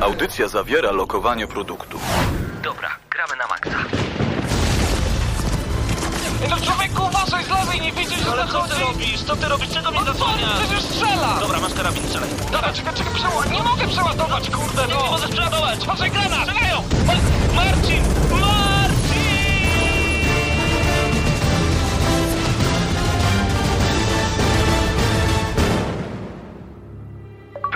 [0.00, 1.98] Audycja zawiera lokowanie produktu.
[2.62, 3.78] Dobra, gramy na maksa.
[6.50, 8.80] No człowieku, uważaj z lewej, nie widzisz, że Ale co ty zachodzi?
[8.92, 9.22] robisz?
[9.22, 9.68] Co ty robisz?
[9.70, 10.60] Czego mnie No co, zasłaniasz?
[10.60, 11.36] przecież strzela!
[11.40, 12.28] Dobra, masz karabin, strzelaj.
[12.52, 13.50] Dobra, czekaj, czekaj, przeładować.
[13.50, 15.02] Nie mogę przeładować, kurde, Nie, no!
[15.04, 15.80] nie możesz przeładować.
[15.84, 16.48] Uważaj, granat!
[16.48, 16.82] Strzelają!
[17.06, 18.02] Ma- Marcin!
[18.30, 18.53] Marcin!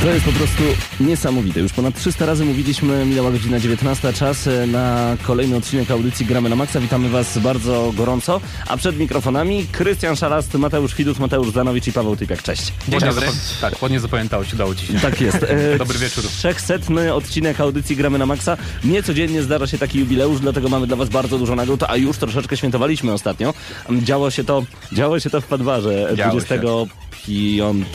[0.00, 0.62] To jest po prostu
[1.00, 1.60] niesamowite.
[1.60, 6.48] Już ponad 300 razy mówiliśmy, minęła godzina 19, czas e, na kolejny odcinek audycji Gramy
[6.48, 6.80] na Maxa.
[6.80, 12.16] Witamy Was bardzo gorąco, a przed mikrofonami Krystian Szalast, Mateusz Widut, Mateusz Zanowicz i Paweł
[12.16, 12.42] Typiak.
[12.42, 12.72] Cześć.
[12.88, 13.26] Dzień dobry.
[13.60, 14.94] Tak, ładnie zapamiętałeś, udało Ci się.
[14.94, 15.38] Tak jest.
[15.50, 16.24] E, dobry wieczór.
[16.24, 16.74] 300
[17.14, 18.56] odcinek audycji Gramy na Maxa.
[18.84, 22.16] Nie codziennie zdarza się taki jubileusz, dlatego mamy dla Was bardzo dużo nagród, a już
[22.16, 23.54] troszeczkę świętowaliśmy ostatnio.
[23.90, 26.56] Działo się to, działo się to w Padwarze 20...
[26.56, 27.09] Się.
[27.28, 27.86] 9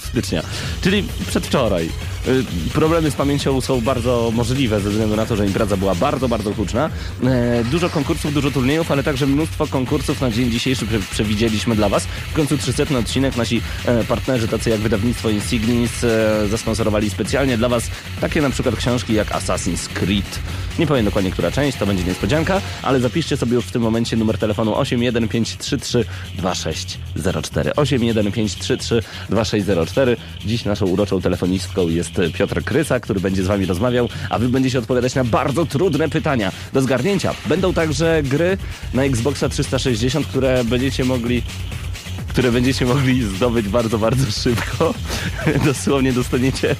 [0.00, 0.42] stycznia,
[0.82, 1.88] czyli przedwczoraj.
[2.28, 6.28] Y, problemy z pamięcią są bardzo możliwe ze względu na to, że impreza była bardzo,
[6.28, 6.90] bardzo huczna.
[7.60, 12.06] Y, dużo konkursów, dużo turniejów, ale także mnóstwo konkursów na dzień dzisiejszy przewidzieliśmy dla Was.
[12.30, 17.68] W końcu 300 odcinek nasi e, partnerzy, tacy jak wydawnictwo Insignis, e, zasponsorowali specjalnie dla
[17.68, 20.38] Was takie na przykład książki jak Assassin's Creed.
[20.78, 24.16] Nie powiem dokładnie, która część, to będzie niespodzianka, ale zapiszcie sobie już w tym momencie
[24.16, 26.04] numer telefonu 815332604.
[27.76, 30.16] 815332604.
[30.44, 34.78] Dziś naszą uroczą telefonistką jest Piotr Kryca, który będzie z Wami rozmawiał, a Wy będziecie
[34.78, 37.34] odpowiadać na bardzo trudne pytania do zgarnięcia.
[37.46, 38.58] Będą także gry
[38.94, 41.42] na Xboxa 360, które będziecie mogli
[42.36, 44.94] które będziecie mogli zdobyć bardzo, bardzo szybko.
[45.66, 46.76] Dosłownie dostaniecie,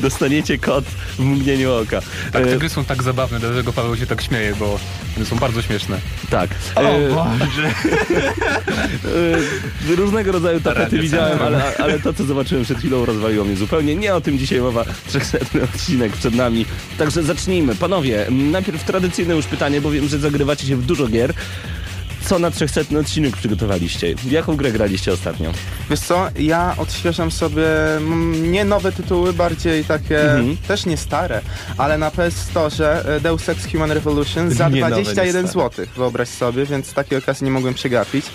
[0.00, 2.00] dostaniecie kod w mgnieniu oka.
[2.32, 4.78] Tak, E, te gry są tak zabawne, dlatego Paweł się tak śmieje, bo
[5.16, 6.00] one są bardzo śmieszne.
[6.30, 6.50] Tak.
[6.76, 6.80] E,
[9.92, 13.56] e, różnego rodzaju tapety Radio widziałem, ale, ale to, co zobaczyłem przed chwilą, rozwaliło mnie
[13.56, 13.96] zupełnie.
[13.96, 14.84] Nie o tym dzisiaj mowa.
[15.06, 16.66] 300 odcinek przed nami.
[16.98, 17.74] Także zacznijmy.
[17.74, 21.34] Panowie, najpierw tradycyjne już pytanie, bo wiem, że zagrywacie się w dużo gier.
[22.26, 24.14] Co na 300 odcinek przygotowaliście?
[24.30, 25.52] Jaką grę graliście ostatnio?
[25.90, 27.66] Wiesz co, ja odświeżam sobie
[28.42, 30.56] nie nowe tytuły, bardziej takie, Mhm.
[30.68, 31.40] też nie stare,
[31.78, 35.70] ale na PS Store e, Deus Ex Human Revolution za Nie nowe, nie 21 stare.
[35.70, 38.26] zł, wyobraź sobie, więc takiej okazji nie mogłem przegapić.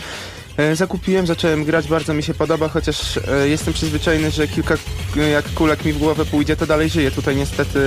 [0.60, 4.76] E, Zakupiłem, zacząłem grać, bardzo mi się podoba, chociaż e, jestem przyzwyczajony, że kilka
[5.18, 7.12] e, jak kulek mi w głowę pójdzie, to dalej żyje.
[7.12, 7.80] Tutaj niestety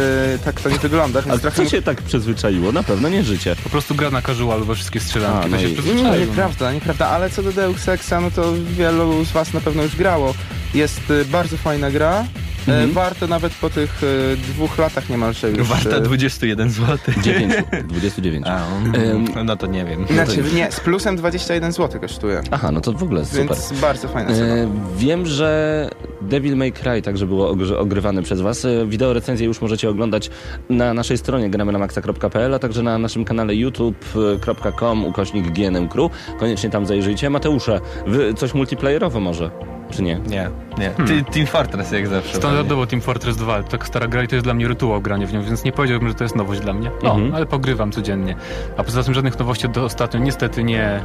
[0.45, 1.57] tak to nie wygląda, A trochę...
[1.65, 2.73] co się tak przyzwyczaiło?
[2.73, 3.57] Na pewno nie życie.
[3.65, 6.17] Po prostu gra na casual we wszystkie strzelanki, A, to no się i- Nie, przyzwyczaiło.
[6.27, 9.97] nieprawda, nieprawda, ale co do Deus Exa, no to wielu z was na pewno już
[9.97, 10.35] grało.
[10.75, 12.25] Jest bardzo fajna gra.
[12.69, 12.91] Mhm.
[12.91, 15.69] E, warto nawet po tych y, dwóch latach niemalże już.
[15.69, 16.99] Warta e, 21 zł.
[17.23, 17.53] 9,
[17.89, 18.47] 29.
[18.47, 20.07] A, mm, no to nie wiem.
[20.11, 22.41] Znaczy, nie, z plusem 21 zł kosztuje.
[22.51, 23.47] Aha, no to w ogóle super.
[23.47, 24.55] Więc bardzo fajna cena.
[24.55, 25.91] E, wiem, że
[26.23, 28.65] Devil May Cry także było ogr- ogrywane przez was.
[28.65, 30.31] E, Wideo recenzję już możecie oglądać
[30.71, 36.13] na naszej stronie gramy na maxa.pl, a także na naszym kanale youtube.com ukośnik GNM Crew.
[36.39, 37.31] Koniecznie tam zajrzyjcie.
[37.31, 39.51] Mateusze, wy coś multiplayerowo może?
[39.93, 40.21] Czy nie?
[40.29, 40.91] Nie, nie.
[40.91, 42.37] Ty, Team Fortress jak zawsze.
[42.37, 45.33] Standardowo Team Fortress 2, tak stara gra i to jest dla mnie rytuał granie w
[45.33, 46.91] nią, więc nie powiedziałbym, że to jest nowość dla mnie.
[47.03, 47.35] No, Mhm.
[47.35, 48.37] ale pogrywam codziennie.
[48.77, 51.01] A poza tym żadnych nowości do ostatnio niestety nie,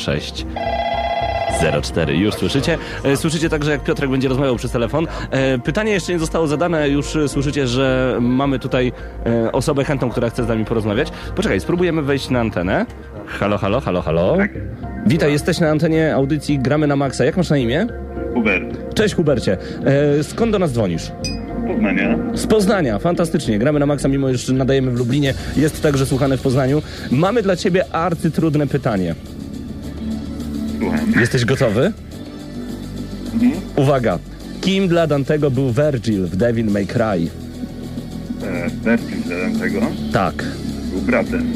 [1.82, 2.16] 04.
[2.16, 2.78] Już słyszycie?
[3.04, 5.06] E, Słyszycie także, jak Piotrek będzie rozmawiał przez telefon.
[5.30, 8.92] E, Pytanie jeszcze nie zostało zadane, już słyszycie, że mamy tutaj
[9.26, 11.08] e, osobę chętną, która chce z nami porozmawiać.
[11.36, 12.86] Poczekaj, spróbujemy wejść na antenę.
[13.26, 14.36] Halo, halo, halo, halo.
[15.06, 17.24] Witaj, jesteś na antenie audycji Gramy na Maxa.
[17.24, 17.86] Jak masz na imię?
[18.34, 19.56] Hubert, Cześć Hubercie.
[20.22, 21.12] Skąd do nas dzwonisz?
[21.66, 22.18] Poznania.
[22.34, 23.58] Z Poznania, fantastycznie.
[23.58, 25.34] Gramy na maksa, mimo że nadajemy w Lublinie.
[25.56, 26.82] Jest także słuchane w Poznaniu.
[27.10, 29.14] Mamy dla ciebie arcytrudne pytanie.
[30.78, 31.12] Słucham.
[31.20, 31.92] Jesteś gotowy?
[33.76, 34.18] Uwaga.
[34.60, 37.02] Kim dla Dantego był Virgil w Devil May Cry?
[37.02, 39.18] E, Bertil
[39.60, 39.80] tego
[40.12, 40.34] Tak.
[40.92, 41.52] był bratem.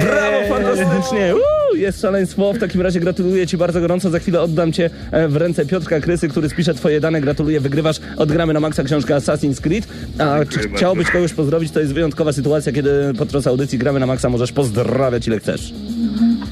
[0.00, 1.34] Brawo, fantastycznie!
[1.34, 2.52] Uuu, jest szaleństwo.
[2.52, 4.10] W takim razie gratuluję Ci bardzo gorąco.
[4.10, 7.20] Za chwilę oddam Cię e, w ręce Piotrka Krysy, który spisze Twoje dane.
[7.20, 8.00] Gratuluję, wygrywasz.
[8.16, 9.88] Odgramy na maksa książkę Assassin's Creed.
[10.18, 11.70] A czy chciałbyś kogoś pozdrowić?
[11.72, 15.72] To jest wyjątkowa sytuacja, kiedy podczas audycji gramy na maksa możesz pozdrawiać ile chcesz.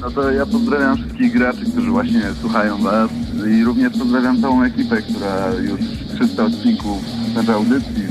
[0.01, 3.09] No to ja pozdrawiam wszystkich graczy, którzy właśnie słuchają was
[3.49, 5.79] i również pozdrawiam całą ekipę, która już
[6.15, 7.01] 300 odcinków
[7.33, 8.07] znaczy audycji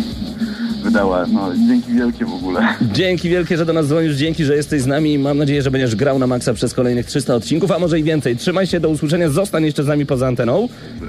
[0.87, 1.27] wydała.
[1.27, 2.69] No dzięki wielkie w ogóle.
[2.93, 5.19] Dzięki wielkie, że do nas dzwonisz, dzięki, że jesteś z nami.
[5.19, 8.37] Mam nadzieję, że będziesz grał na maksa przez kolejnych 300 odcinków, a może i więcej.
[8.37, 9.29] Trzymaj się, do usłyszenia.
[9.29, 10.69] Zostań jeszcze z nami poza anteną.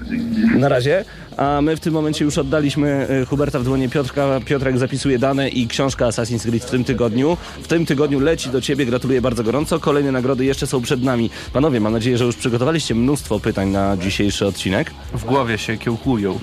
[0.10, 0.60] Dzięki.
[0.60, 1.06] Na razie.
[1.38, 4.40] A my w tym momencie już oddaliśmy e, Huberta w dłonie Piotrka.
[4.46, 7.38] Piotrek zapisuje dane i książka Assassin's Creed w tym tygodniu.
[7.64, 9.80] W tym tygodniu leci do ciebie, gratuluję bardzo gorąco.
[9.80, 11.30] Kolejne nagrody jeszcze są przed nami.
[11.54, 14.92] Panowie, mam nadzieję, że już przygotowaliście mnóstwo pytań na dzisiejszy odcinek.
[15.14, 16.40] W głowie się kiełkują.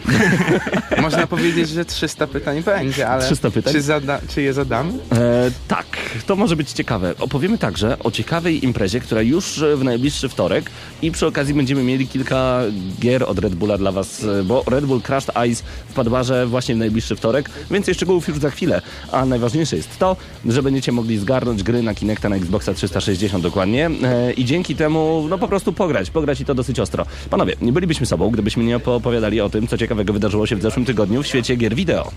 [1.03, 3.73] Można powiedzieć, że 300 pytań będzie, ale 300 pytań?
[3.73, 4.93] Czy, zada, czy je zadamy?
[5.13, 5.87] E, tak,
[6.27, 7.15] to może być ciekawe.
[7.19, 10.71] Opowiemy także o ciekawej imprezie, która już e, w najbliższy wtorek
[11.03, 12.61] i przy okazji będziemy mieli kilka
[13.01, 16.75] gier od Red Bulla dla Was, e, bo Red Bull Crushed Ice w Padbarze właśnie
[16.75, 17.51] w najbliższy wtorek.
[17.71, 18.83] Więcej szczegółów już za chwilę.
[19.13, 20.17] A najważniejsze jest to,
[20.47, 25.27] że będziecie mogli zgarnąć gry na Kinecta na Xboxa 360 dokładnie e, i dzięki temu
[25.29, 27.07] no po prostu pograć, pograć i to dosyć ostro.
[27.31, 30.85] Panowie, nie bylibyśmy sobą, gdybyśmy nie opowiadali o tym, co ciekawego wydarzyło się w zeszłym
[30.85, 32.11] tygodniu w świecie gier wideo.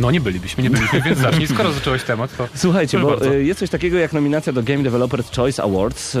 [0.00, 1.46] No nie bylibyśmy, nie byliśmy, więc zacznij.
[1.48, 2.48] Skoro zacząłeś temat, to...
[2.54, 3.34] Słuchajcie, bo bardzo.
[3.34, 6.16] y, jest coś takiego jak nominacja do Game Developers Choice Awards.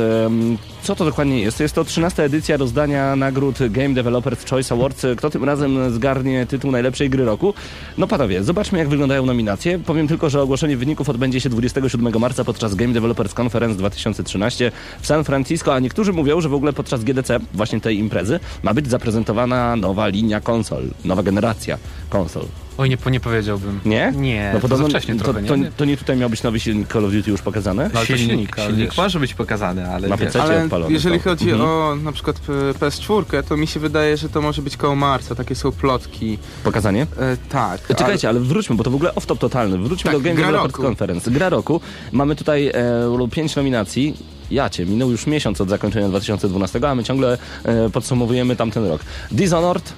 [0.82, 1.60] Co to dokładnie jest?
[1.60, 5.06] Jest to 13 edycja rozdania nagród Game Developers Choice Awards.
[5.16, 7.54] Kto tym razem zgarnie tytuł najlepszej gry roku?
[7.98, 9.78] No panowie, zobaczmy jak wyglądają nominacje.
[9.78, 15.06] Powiem tylko, że ogłoszenie wyników odbędzie się 27 marca podczas Game Developers Conference 2013 w
[15.06, 18.88] San Francisco, a niektórzy mówią, że w ogóle podczas GDC, właśnie tej imprezy, ma być
[18.88, 21.78] zaprezentowana nowa linia konsol, nowa generacja
[22.10, 22.44] konsol.
[22.80, 23.80] Oj, nie, nie powiedziałbym.
[23.84, 24.12] Nie?
[24.16, 25.70] Nie, no to za wcześnie to, trochę, to, nie?
[25.76, 27.90] to nie tutaj miał być nowy silnik Call of Duty już pokazany?
[27.94, 30.16] No, to silnik silnik, silnik może być pokazany, ale Na?
[30.40, 31.24] Ale jeżeli to.
[31.24, 31.68] chodzi Mhm.
[31.70, 35.34] o na przykład p- PS4, to mi się wydaje, że to może być koło marca,
[35.34, 36.38] takie są plotki.
[36.64, 37.06] Pokazanie?
[37.18, 37.86] E, tak.
[37.86, 39.78] Czekajcie, ale wróćmy, bo to w ogóle off-top totalny.
[39.78, 40.82] Wróćmy Tak, do Game roku.
[40.82, 41.30] Conference.
[41.30, 41.80] Gra roku.
[42.12, 44.16] Mamy tutaj e, pięć nominacji.
[44.50, 49.00] Jacie, minął już miesiąc od zakończenia 2012, a my ciągle e, podsumowujemy tamten rok.
[49.30, 49.92] Dishonored,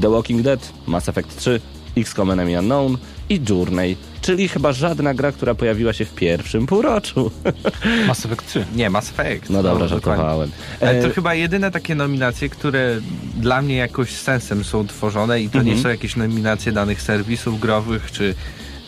[0.00, 1.60] The Walking Dead, Mass Effect 3,
[1.96, 2.98] XCOM Enemy Unknown
[3.30, 7.30] i Journey, czyli chyba żadna gra, która pojawiła się w pierwszym półroczu.
[8.08, 8.64] Mass Effect 3.
[8.74, 9.50] Nie, Mass Effect.
[9.50, 9.88] No dobra, dokładnie.
[9.88, 10.50] żartowałem.
[10.80, 13.00] Ale E, to chyba jedyne takie nominacje, które
[13.36, 15.76] dla mnie jakoś sensem są tworzone i to Mhm.
[15.76, 18.34] nie są jakieś nominacje danych serwisów growych, czy,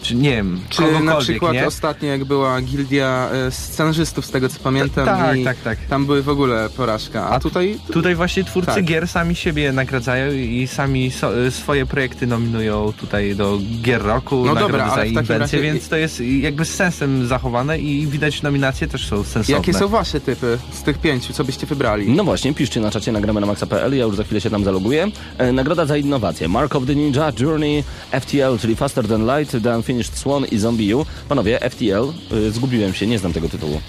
[0.02, 1.66] czy nie wiem, Czy na przykład nie?
[1.66, 5.78] ostatnio jak była gildia e, scenarzystów, z tego co pamiętam, tak, i tak, tak.
[5.88, 7.26] tam były w ogóle porażka.
[7.26, 8.84] A, A tutaj Tutaj właśnie twórcy Tak.
[8.84, 14.44] gier sami siebie nagradzają i sami so, swoje projekty nominują tutaj do gier roku, No
[14.44, 18.42] nagrody dobra, za ale inwencję, razie- więc to jest jakby z sensem zachowane i widać
[18.42, 19.54] nominacje też są sensowne.
[19.56, 22.08] jakie są wasze typy z tych pięciu, co byście wybrali?
[22.10, 25.06] No właśnie, piszcie na czacie nagramy na maxa.pl, ja już za chwilę się tam zaloguję.
[25.38, 26.48] E, nagroda za innowacje.
[26.48, 27.84] Mark of the Ninja, Journey,
[28.20, 31.06] FTL, czyli Faster Than Light, The Unfinished Swan i Zombie U.
[31.28, 33.80] Panowie, FTL, y, zgubiłem się, nie znam tego tytułu.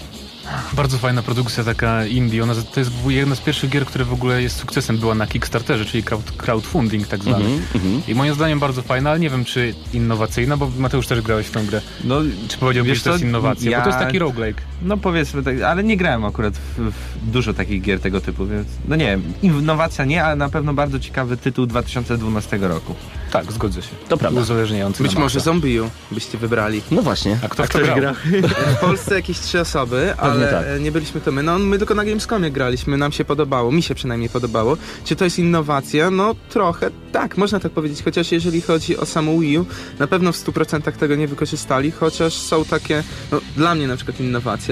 [0.72, 2.42] Bardzo fajna produkcja, taka indie.
[2.42, 4.98] Ona, to jest jedna z pierwszych gier, które w ogóle jest sukcesem.
[4.98, 7.44] Była na Kickstarterze, czyli crowd, crowdfunding tak zwany.
[7.44, 8.02] Mhm, mhm.
[8.08, 11.50] I moim zdaniem bardzo fajna, ale nie wiem, czy innowacyjna, bo Mateusz też grałeś w
[11.50, 11.80] tą grę.
[12.04, 13.70] No, Czy powiedziałbyś, że to jest innowacja?
[13.70, 14.62] ja- Bo to jest taki roguelike.
[14.84, 18.68] No powiedzmy tak, ale nie grałem akurat w, w dużo takich gier tego typu, więc
[18.88, 22.94] no nie wiem, innowacja nie, ale na pewno bardzo ciekawy tytuł 2012 roku.
[23.32, 23.88] Tak, zgodzę się.
[24.08, 24.40] To prawda.
[24.40, 25.40] Uzależniający Być może maksa.
[25.40, 26.82] Zombie U byście wybrali.
[26.90, 27.38] No właśnie.
[27.44, 28.14] A kto w to grał?
[28.76, 30.80] W Polsce jakieś trzy osoby, ale tak.
[30.80, 31.42] nie byliśmy to my.
[31.42, 34.76] No my tylko na Gamescomie graliśmy, nam się podobało, mi się przynajmniej podobało.
[35.04, 36.10] Czy to jest innowacja?
[36.10, 39.66] No trochę, tak, można tak powiedzieć, chociaż jeżeli chodzi o samo Wii U,
[39.98, 44.20] na pewno w 100% tego nie wykorzystali, chociaż są takie, no dla mnie na przykład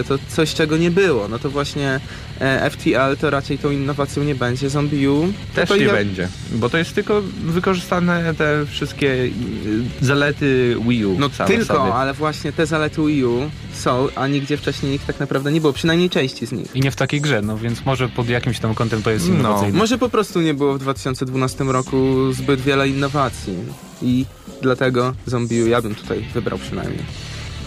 [0.05, 2.01] innowacja, to coś czego nie było, no to właśnie
[2.41, 6.71] e, FTL to raczej tą innowacją nie będzie, Zombie U Też nie ja- będzie, bo
[6.71, 9.31] to jest tylko wykorzystane te wszystkie y,
[10.01, 11.95] zalety Wii U No tylko, sobie.
[11.95, 15.73] ale właśnie te zalety Wii U są, a nigdzie wcześniej ich tak naprawdę nie było,
[15.73, 16.67] przynajmniej części z nich.
[16.75, 19.35] I nie w takiej grze, no więc może pod jakimś tam kątem to jest No,
[19.35, 19.79] innowacyjne.
[19.79, 23.55] Może po prostu nie było w 2012 roku zbyt wiele innowacji
[24.03, 24.25] i
[24.63, 27.03] dlatego Zombie ja bym tutaj wybrał przynajmniej.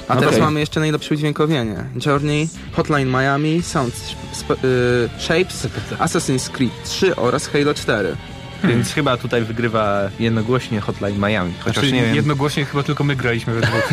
[0.08, 0.42] A teraz Okej.
[0.42, 1.86] mamy jeszcze najlepsze udźwiękowienie.
[2.06, 3.94] Journey, Hotline Miami, Sound
[4.42, 5.68] Sp- y, Shapes,
[6.00, 8.16] Assassin's Creed 3 oraz Halo 4.
[8.64, 11.54] Więc chyba tutaj wygrywa jednogłośnie Hotline Miami.
[11.60, 12.16] Chociaż Znaczy, nie wiem.
[12.16, 13.90] jednogłośnie chyba tylko my graliśmy we dwóch.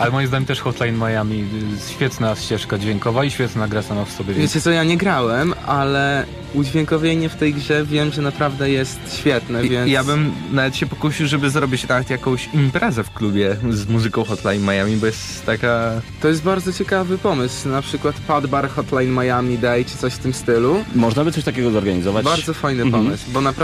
[0.00, 1.44] Ale moim zdaniem też Hotline Miami,
[1.88, 4.34] y, świetna ścieżka dźwiękowa i świetna gra sama w sobie.
[4.34, 6.24] Więc Wiecie co, ja nie grałem, ale
[6.54, 9.90] udźwiękowienie w tej grze wiem, że naprawdę jest świetne, I- więc...
[9.90, 14.62] Ja bym nawet się pokusił, żeby zrobić nawet jakąś imprezę w klubie z muzyką Hotline
[14.62, 15.90] Miami, bo jest taka...
[16.20, 20.18] To jest bardzo ciekawy pomysł, na przykład Pad Bar Hotline Miami Day czy coś w
[20.18, 20.84] tym stylu.
[20.94, 22.24] Można by coś takiego zorganizować.
[22.24, 23.04] Bardzo fajny Mhm.
[23.04, 23.61] pomysł, bo naprawdę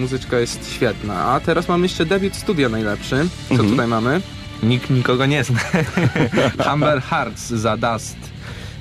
[0.00, 1.24] muzyczka jest świetna.
[1.24, 3.16] A teraz mamy jeszcze debiut studia najlepszy.
[3.48, 3.70] Co Mhm.
[3.70, 4.20] tutaj mamy?
[4.62, 5.60] Nikt nikogo nie zna.
[6.70, 8.16] Humber Hearts za Dust.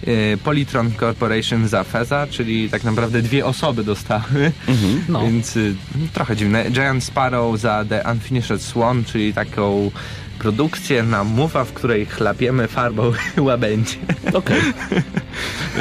[0.08, 5.04] y, Polytron Corporation za Feza, czyli tak naprawdę dwie osoby dostały, Mhm.
[5.10, 5.22] No.
[5.22, 5.76] więc y,
[6.14, 6.72] trochę dziwne.
[6.72, 9.92] Giant Sparrow za The Unfinished Swan, czyli taką
[10.40, 13.96] produkcję na muwa, w której chlapiemy farbą łabędzie.
[14.34, 14.62] Okej.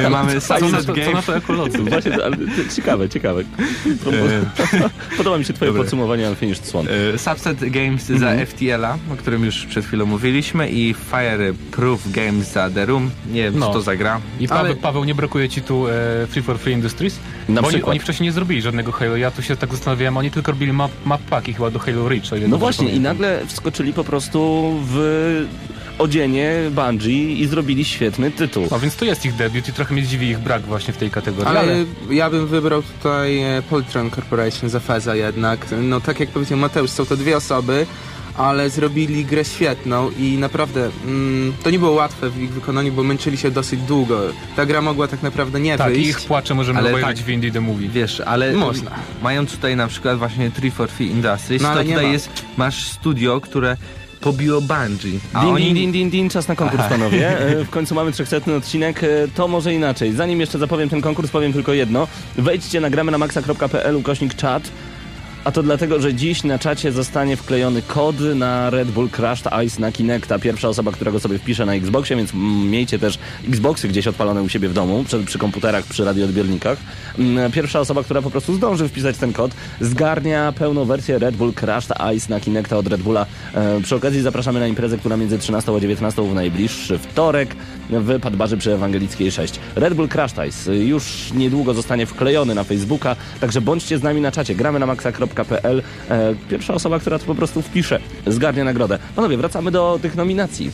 [0.05, 1.25] Y, Mamy co, na Sunset to, co na Games.
[1.25, 1.77] to ekolodzy?
[1.77, 2.37] Właśnie, to- ale
[2.75, 3.43] ciekawe, ciekawe.
[5.17, 5.83] Podoba mi się twoje Dobra.
[5.83, 6.85] podsumowanie Unfinished Swan.
[7.15, 12.69] Y, Subset Games za FTL-a, o którym już przed chwilą mówiliśmy i Fireproof Games za
[12.69, 13.09] The Room.
[13.31, 13.67] Nie wiem, No.
[13.67, 14.19] co to zagra.
[14.39, 15.91] I Paweł, Ale- Paweł, nie brakuje ci tu e,
[16.27, 17.19] Free for Free Industries?
[17.49, 17.91] Na Bo oni, przykład.
[17.91, 19.15] oni wcześniej nie zrobili żadnego Halo.
[19.17, 22.23] Ja tu się tak zastanawiałem, oni tylko robili map, map paki chyba do Halo Reach.
[22.47, 24.54] No właśnie, i nagle wskoczyli po prostu
[24.85, 25.45] w
[25.97, 28.67] odzienie Bungie i zrobili świetny tytuł.
[28.71, 31.11] No więc to jest ich debiut i trochę mnie dziwi ich brak właśnie w tej
[31.11, 31.47] kategorii.
[31.47, 35.65] Ale, Ale, ja bym wybrał tutaj e, Polytron Corporation za Feza jednak.
[35.81, 37.85] No tak jak powiedział Mateusz, są to dwie osoby,
[38.37, 43.03] ale zrobili grę świetną i naprawdę mm, to nie było łatwe w ich wykonaniu, bo
[43.03, 44.19] męczyli się dosyć długo.
[44.55, 46.09] Ta gra mogła tak naprawdę nie tak, i wyjść.
[46.09, 47.25] ich płacze możemy Ale obejrzeć tak.
[47.25, 47.89] w Indie The Movie.
[47.89, 48.91] Wiesz, ale Można.
[49.21, 52.13] mając tutaj na przykład właśnie 343 Industries, No, ale to nie tutaj ma.
[52.13, 53.77] jest, masz studio, które
[54.25, 55.19] pobiło Bungie.
[55.33, 55.73] A Din, oni...
[55.73, 56.89] din, din, din, czas na konkurs, Aha.
[56.89, 57.39] panowie.
[57.39, 60.13] E, W końcu mamy 300 odcinek, e, to może inaczej.
[60.13, 62.07] Zanim jeszcze zapowiem ten konkurs, powiem tylko jedno.
[62.35, 64.63] Wejdźcie na gramy na maxa.pl ukośnik czat.
[65.45, 69.81] A to dlatego, że dziś na czacie zostanie wklejony kod na Red Bull Crushed Ice
[69.81, 70.39] na Kinecta.
[70.39, 72.33] Pierwsza osoba, która go sobie wpisze na Xboxie, więc
[72.69, 76.77] miejcie też Xboxy gdzieś odpalone u siebie w domu, przy, przy komputerach, przy radioodbiornikach.
[77.19, 81.53] Mm, Pierwsza osoba, która po prostu zdąży wpisać ten kod, zgarnia pełną wersję Red Bull
[81.53, 83.25] Crushed Ice na Kinecta od Red Bulla.
[83.53, 87.55] E, Przy okazji zapraszamy na imprezę, która między 13 a 19 w najbliższy wtorek
[87.89, 89.59] w Padbarze przy Ewangelickiej 6.
[89.75, 94.31] Red Bull Crushed Ice już niedługo zostanie wklejony na Facebooka, także bądźcie z nami na
[94.31, 94.55] czacie.
[94.55, 95.34] Gramy na maxa.pl.
[95.43, 98.99] E, Pierwsza osoba, która to po prostu wpisze, zgarnia nagrodę.
[99.15, 100.71] Panowie, wracamy do tych nominacji.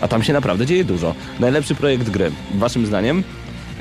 [0.00, 1.14] A tam się naprawdę dzieje dużo.
[1.40, 3.22] Najlepszy projekt gry, waszym zdaniem?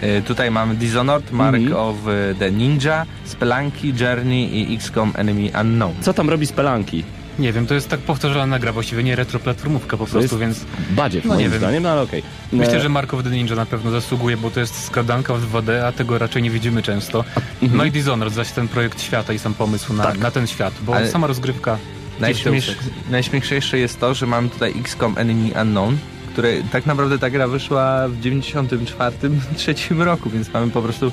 [0.03, 1.73] Y, Tutaj mamy Dishonored, Mark Mhm.
[1.77, 5.93] of y, the Ninja, Spelunky, Journey i XCOM Enemy Unknown.
[6.01, 7.03] Co tam robi Spelanki?
[7.39, 10.65] Nie wiem, to jest tak powtarzalna gra, właściwie nie retroplatformówka po To prostu, jest więc
[10.89, 11.57] Badziew, No nie wiem.
[11.59, 12.23] zdaniem, no ale okej.
[12.51, 15.51] myślę, E, że Mark of the Ninja na pewno zasługuje, bo to jest skradanka w
[15.51, 17.23] 2D, a tego raczej nie widzimy często.
[17.61, 20.17] No i Dishonored, zaś ten projekt świata i sam pomysł na, Tak.
[20.17, 21.77] na ten świat, bo Ale- sama rozgrywka...
[22.19, 22.75] Najśmiesz...
[23.09, 25.97] Najśmieszniejsze jest to, że mamy tutaj XCOM Enemy Unknown,
[26.33, 31.11] które tak naprawdę ta gra wyszła w 94-3 roku, więc mamy po prostu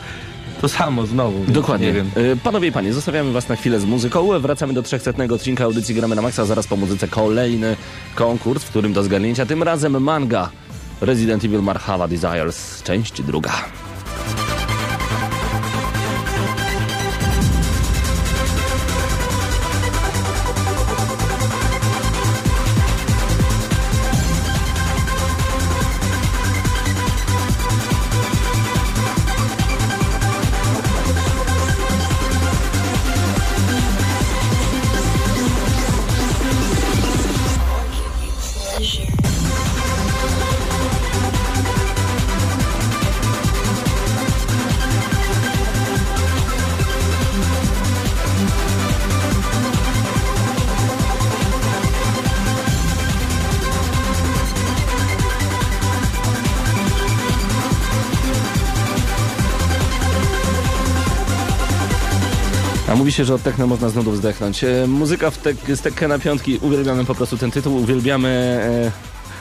[0.60, 1.44] to samo znowu.
[1.48, 1.94] Dokładnie.
[2.14, 4.40] E, Panowie i panie, zostawiamy was na chwilę z muzyką.
[4.40, 6.44] Wracamy do 300 odcinka audycji Gramy na Maxa.
[6.44, 7.76] Zaraz po muzyce kolejny
[8.14, 10.50] konkurs, w którym do zgarnięcia tym razem manga
[11.00, 13.52] Resident Evil Marhava Desires, część druga.
[63.00, 64.64] Mówi się, że od techno można z nudów zdechnąć.
[64.64, 68.28] E, muzyka w tek, z Tekkena piątki, uwielbiamy po prostu ten tytuł, uwielbiamy...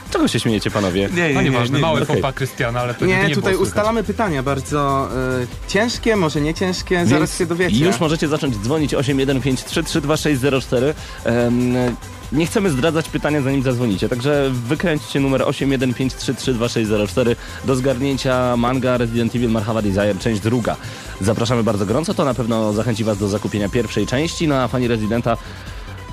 [0.08, 1.08] E, czego się śmiejecie, panowie?
[1.14, 2.16] Nie, No nieważne, małe okej.
[2.16, 5.08] popa Krystiana, ale to Nie, nie tutaj ustalamy pytania bardzo
[5.42, 7.84] e, ciężkie, może nie ciężkie, zaraz Więc się dowiecie.
[7.84, 10.94] Już możecie zacząć dzwonić 8153322604.
[11.24, 11.74] Em,
[12.32, 19.50] nie chcemy zdradzać pytania zanim zadzwonicie, także wykręćcie numer 8153322604 do zgarnięcia manga Resident Evil
[19.50, 20.76] Marhava Desire, część druga.
[21.20, 24.88] Zapraszamy bardzo gorąco, to na pewno zachęci was do zakupienia pierwszej części, no a fani
[24.88, 25.36] Residenta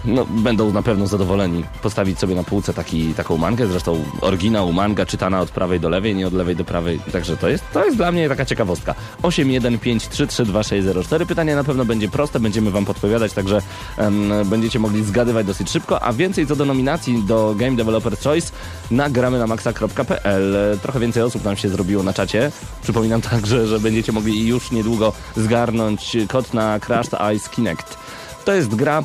[0.08, 5.06] no, będą na pewno zadowoleni postawić sobie na półce taki, taką mangę, zresztą oryginał manga
[5.06, 7.98] czytana od prawej do lewej, nie od lewej do prawej, także to jest, to jest
[7.98, 8.96] dla mnie taka ciekawostka.
[9.24, 13.62] 815332604, pytanie na pewno będzie proste, będziemy wam podpowiadać, także
[13.98, 18.52] em, będziecie mogli zgadywać dosyć szybko, a więcej co do nominacji do Game Developer Choice
[18.92, 20.78] nagramy na maxa.pl.
[20.82, 22.52] Trochę więcej osób nam się zrobiło na czacie.
[22.84, 27.98] Przypominam także, że będziecie mogli już niedługo zgarnąć kod na Crashed Ice Kinect.
[28.46, 29.04] To jest gra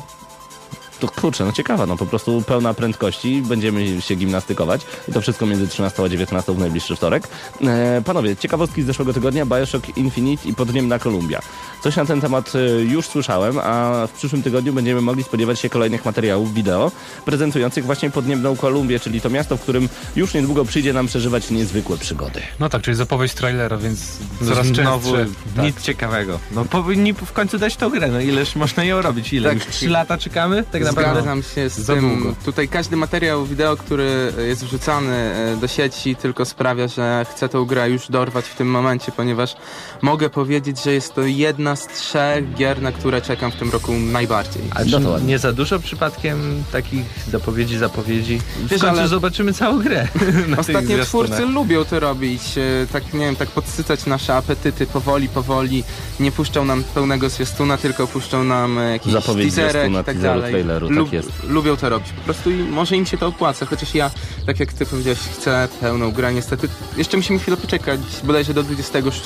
[1.07, 5.45] to kurczę, no ciekawa, no po prostu pełna prędkości, będziemy się gimnastykować i to wszystko
[5.45, 7.27] między 13 a 19 w najbliższy wtorek.
[7.61, 11.41] E, panowie, ciekawostki z zeszłego tygodnia, Bioshock Infinite i Podniemna Kolumbia.
[11.83, 15.69] Coś na ten temat e, już słyszałem, a w przyszłym tygodniu będziemy mogli spodziewać się
[15.69, 16.91] kolejnych materiałów wideo
[17.25, 21.97] prezentujących właśnie Podniemną Kolumbię, czyli to miasto, w którym już niedługo przyjdzie nam przeżywać niezwykłe
[21.97, 22.41] przygody.
[22.59, 25.13] No tak, czyli zapowiedź trailera, więc coraz Znowu.
[25.55, 25.65] Tak.
[25.65, 26.39] nic ciekawego.
[26.51, 29.33] No powinni w końcu dać tą grę, no ileż można ją robić?
[29.33, 29.49] Ile?
[29.49, 29.57] Tak.
[29.57, 30.63] Już trzy lata czekamy?
[30.71, 31.21] Tak naprawdę.
[31.21, 32.15] Zgadzam się z Za tym.
[32.15, 32.35] długo.
[32.45, 37.65] Tutaj każdy materiał wideo, który jest wrzucany e, do sieci tylko sprawia, że chcę tą
[37.65, 39.55] grę już dorwać w tym momencie, ponieważ
[40.01, 43.93] mogę powiedzieć, że jest to jedna z trzech gier, na które czekam w tym roku
[43.93, 44.61] najbardziej.
[44.75, 48.39] A No czy to nie za dużo przypadkiem takich zapowiedzi, zapowiedzi?
[48.57, 50.07] W Wiesz, końcu ale- zobaczymy całą grę.
[50.57, 55.83] Ostatnio twórcy lubią to robić, e, tak nie wiem, tak podsycać nasze apetyty powoli, powoli.
[56.19, 60.51] Nie puszczą nam pełnego zwiastuna, tylko puszczą nam e, jakiś Zapowiedź teaserek i tak dalej.
[60.51, 61.29] traileru, tak jest.
[61.49, 62.09] Lubią to robić.
[62.09, 64.11] Po prostu i może im się to opłaca, chociaż ja,
[64.45, 66.33] tak jak ty powiedziałeś, chcę pełną grę.
[66.33, 69.23] Niestety jeszcze musimy chwilę poczekać, bodajże do 26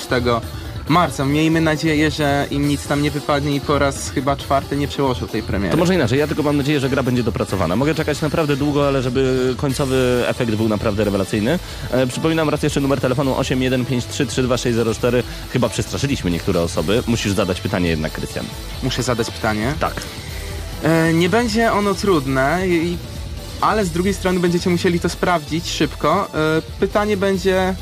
[0.90, 1.24] marca.
[1.24, 5.28] Miejmy nadzieję, że im nic tam nie wypadnie i po raz chyba czwarty nie przełożą
[5.28, 5.70] tej premiery.
[5.70, 7.76] To może inaczej, ja tylko mam nadzieję, że gra będzie dopracowana.
[7.76, 11.58] Mogę czekać naprawdę długo, ale żeby końcowy efekt był naprawdę rewelacyjny.
[11.90, 15.22] E, przypominam raz jeszcze numer telefonu 8153320604.
[15.52, 17.02] Chyba przestraszyliśmy niektóre osoby.
[17.06, 18.46] Musisz zadać pytanie jednak, Krystian.
[18.82, 19.74] Muszę zadać pytanie.
[19.80, 19.94] Tak.
[20.82, 22.96] E, nie będzie ono trudne, i,
[23.60, 26.28] ale z drugiej strony będziecie musieli to sprawdzić szybko.
[26.34, 27.74] E, pytanie będzie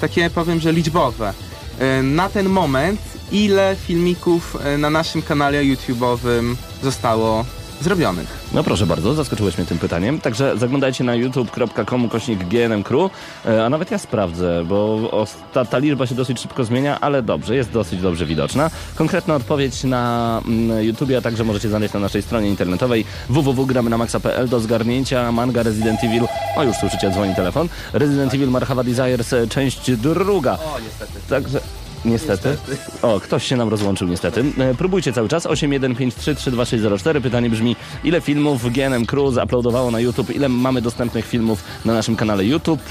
[0.00, 1.32] takie, powiem, że liczbowe.
[1.80, 3.00] E, na ten moment,
[3.32, 7.44] ile filmików e, na naszym kanale YouTube'owym zostało
[7.82, 8.48] zrobionych?
[8.52, 10.20] No proszę bardzo, zaskoczyłeś mnie tym pytaniem.
[10.20, 13.10] Także zaglądajcie na youtube.com kośnik GNM Crew,
[13.46, 15.10] e, a nawet ja sprawdzę, bo
[15.52, 18.70] ta, ta liczba się dosyć szybko zmienia, ale dobrze, jest dosyć dobrze widoczna.
[18.94, 24.60] Konkretna odpowiedź na mm, YouTubie, a także możecie znaleźć na naszej stronie internetowej www.gramy-na-maxa.pl do
[24.60, 26.24] zgarnięcia manga Resident Evil.
[26.56, 27.68] O, już słyszycie, dzwoni telefon.
[27.92, 30.52] Resident Evil Marhava Desires, e, część druga.
[30.52, 31.12] O, niestety.
[31.28, 31.81] Także...
[32.04, 32.56] Niestety.
[33.02, 34.44] O, ktoś się nam rozłączył niestety.
[34.58, 35.46] E, próbujcie cały czas.
[35.46, 37.20] 8153320604.
[37.20, 40.30] Pytanie brzmi, ile filmów GNM Crew uploadowało na YouTube?
[40.30, 42.82] Ile mamy dostępnych filmów na naszym kanale YouTube?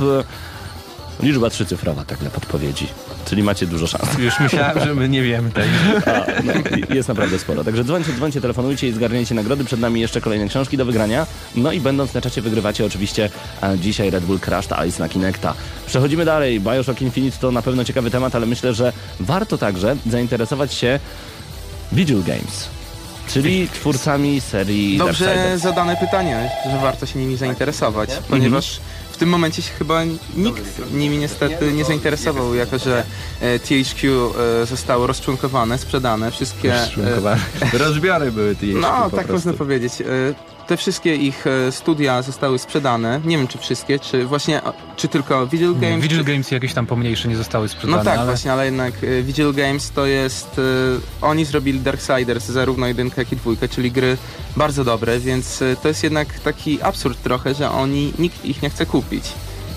[1.19, 2.87] Liczba trzycyfrowa, tak dla podpowiedzi.
[3.25, 4.17] Czyli macie dużo szans.
[4.17, 5.69] Już myślałem, że my nie wiemy tego.
[6.43, 6.53] No,
[6.95, 7.63] jest naprawdę sporo.
[7.63, 9.63] Także dzwońcie, dzwońcie, telefonujcie i zgarniajcie nagrody.
[9.63, 11.27] Przed nami jeszcze kolejne książki do wygrania.
[11.55, 13.29] No i będąc na czacie wygrywacie oczywiście
[13.77, 15.53] dzisiaj Red Bull Crashed Ice na Kinecta.
[15.87, 16.59] Przechodzimy dalej.
[16.59, 20.99] Bioshock Infinite to na pewno ciekawy temat, ale myślę, że warto także zainteresować się
[21.91, 22.67] Vigil Games.
[23.27, 28.81] Czyli twórcami serii Dobrze zadane pytanie, że warto się nimi zainteresować, ponieważ w
[29.21, 30.03] tym momencie się chyba
[30.35, 33.03] nikt nimi niestety nie zainteresował, jako że
[33.41, 36.73] e, THQ e, zostało rozczłonkowane, sprzedane, wszystkie...
[36.75, 37.41] e, Szunkowane.
[37.73, 39.93] Rozbiory były ty No, tak można powiedzieć.
[40.71, 43.21] Te wszystkie ich e, studia zostały sprzedane.
[43.25, 44.61] Nie wiem, czy wszystkie, czy właśnie,
[44.95, 46.03] czy tylko Vigil Nie, Games.
[46.03, 46.23] Vigil czy...
[46.23, 49.53] Games jakieś tam pomniejsze nie zostały sprzedane, No tak, ale właśnie, ale jednak e, Vigil
[49.53, 50.59] Games to jest...
[50.59, 50.61] e,
[51.25, 54.17] Oni zrobili Darksiders, zarówno jedynkę, jak i dwójkę, czyli gry
[54.57, 58.85] bardzo dobre, więc to jest jednak taki absurd trochę, że oni, nikt ich nie chce
[58.85, 59.23] kupić.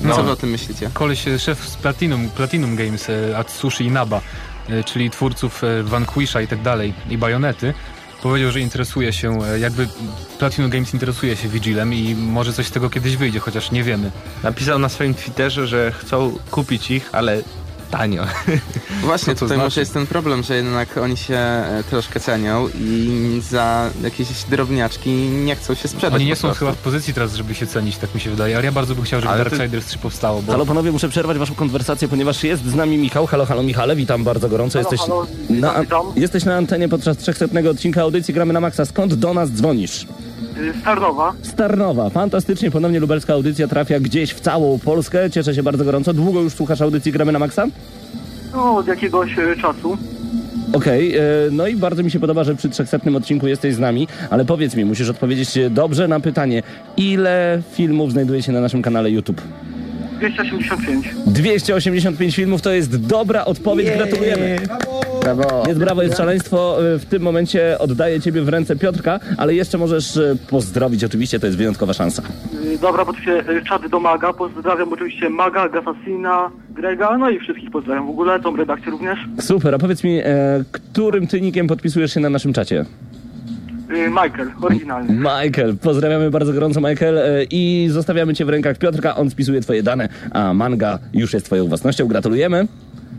[0.02, 0.16] No.
[0.16, 0.90] Co wy o tym myślicie?
[0.94, 4.20] koleś, szef z Platinum, Platinum Games, Atsushi Inaba,
[4.84, 7.74] czyli twórców Vanquisha i tak dalej, i Bajonety,
[8.24, 9.88] powiedział, że interesuje się, e, jakby
[10.38, 14.10] Platinum Games interesuje się Vigilem i może coś z tego kiedyś wyjdzie, chociaż nie wiemy.
[14.42, 17.42] Napisał na swoim Twitterze, że chcą kupić ich, ale
[17.98, 18.24] tanio.
[19.02, 19.62] Właśnie, tutaj znaczy?
[19.62, 25.10] może jest ten problem, że jednak oni się e, troszkę cenią i za jakieś drobniaczki
[25.44, 28.14] nie chcą się sprzedać Oni nie są chyba w pozycji teraz, żeby się cenić, tak
[28.14, 30.52] mi się wydaje, ale ja bardzo bym chciał, żeby Ale ty- Darksiders 3 powstało, bo
[30.52, 33.26] Halo panowie, muszę przerwać waszą konwersację, ponieważ jest z nami Michał.
[33.26, 34.78] Halo, halo Michale, witam bardzo gorąco.
[34.78, 36.06] jesteś, halo, na, witam.
[36.16, 38.84] jesteś na antenie podczas 300 odcinka audycji Gramy na Maxa.
[38.84, 40.06] Skąd do nas dzwonisz?
[40.58, 41.32] Y, Starnowa.
[41.42, 42.10] Z Tarnowa.
[42.10, 45.30] Fantastycznie, ponownie lubelska audycja trafia gdzieś w całą Polskę.
[45.30, 46.12] Cieszę się bardzo gorąco.
[46.12, 47.66] Długo już słuchasz audycji Gramy na Maxa?
[48.52, 49.98] No, od jakiegoś e, czasu.
[50.72, 54.08] Okej, e, no i bardzo mi się podoba, że przy 300 odcinku jesteś z nami,
[54.30, 56.62] ale powiedz mi, musisz odpowiedzieć dobrze na pytanie,
[56.96, 59.42] ile filmów znajduje się na naszym kanale YouTube?
[60.18, 61.14] 285.
[61.26, 64.58] 285 filmów to jest dobra odpowiedź, gratulujemy.
[65.24, 65.62] Brawo.
[65.68, 66.76] Jest brawo, jest szaleństwo.
[66.94, 71.40] Y, W tym momencie oddaję ciebie w ręce Piotrka, ale jeszcze możesz y, pozdrowić oczywiście,
[71.40, 72.22] to jest wyjątkowa szansa.
[72.74, 74.32] Y, Dobra, bo tu się czat domaga.
[74.32, 79.18] Pozdrawiam oczywiście Maga, Gasassina, Grega, no i wszystkich pozdrawiam w ogóle, tą redakcję również.
[79.40, 80.24] Super, a powiedz mi, e,
[80.72, 82.84] którym ty nickiem podpisujesz się na naszym czacie?
[84.08, 85.12] Michael, oryginalny.
[85.14, 89.82] Michael, pozdrawiamy bardzo gorąco Michael e, i zostawiamy cię w rękach Piotrka, on spisuje twoje
[89.82, 92.06] dane, a manga już jest twoją własnością.
[92.06, 92.66] Gratulujemy.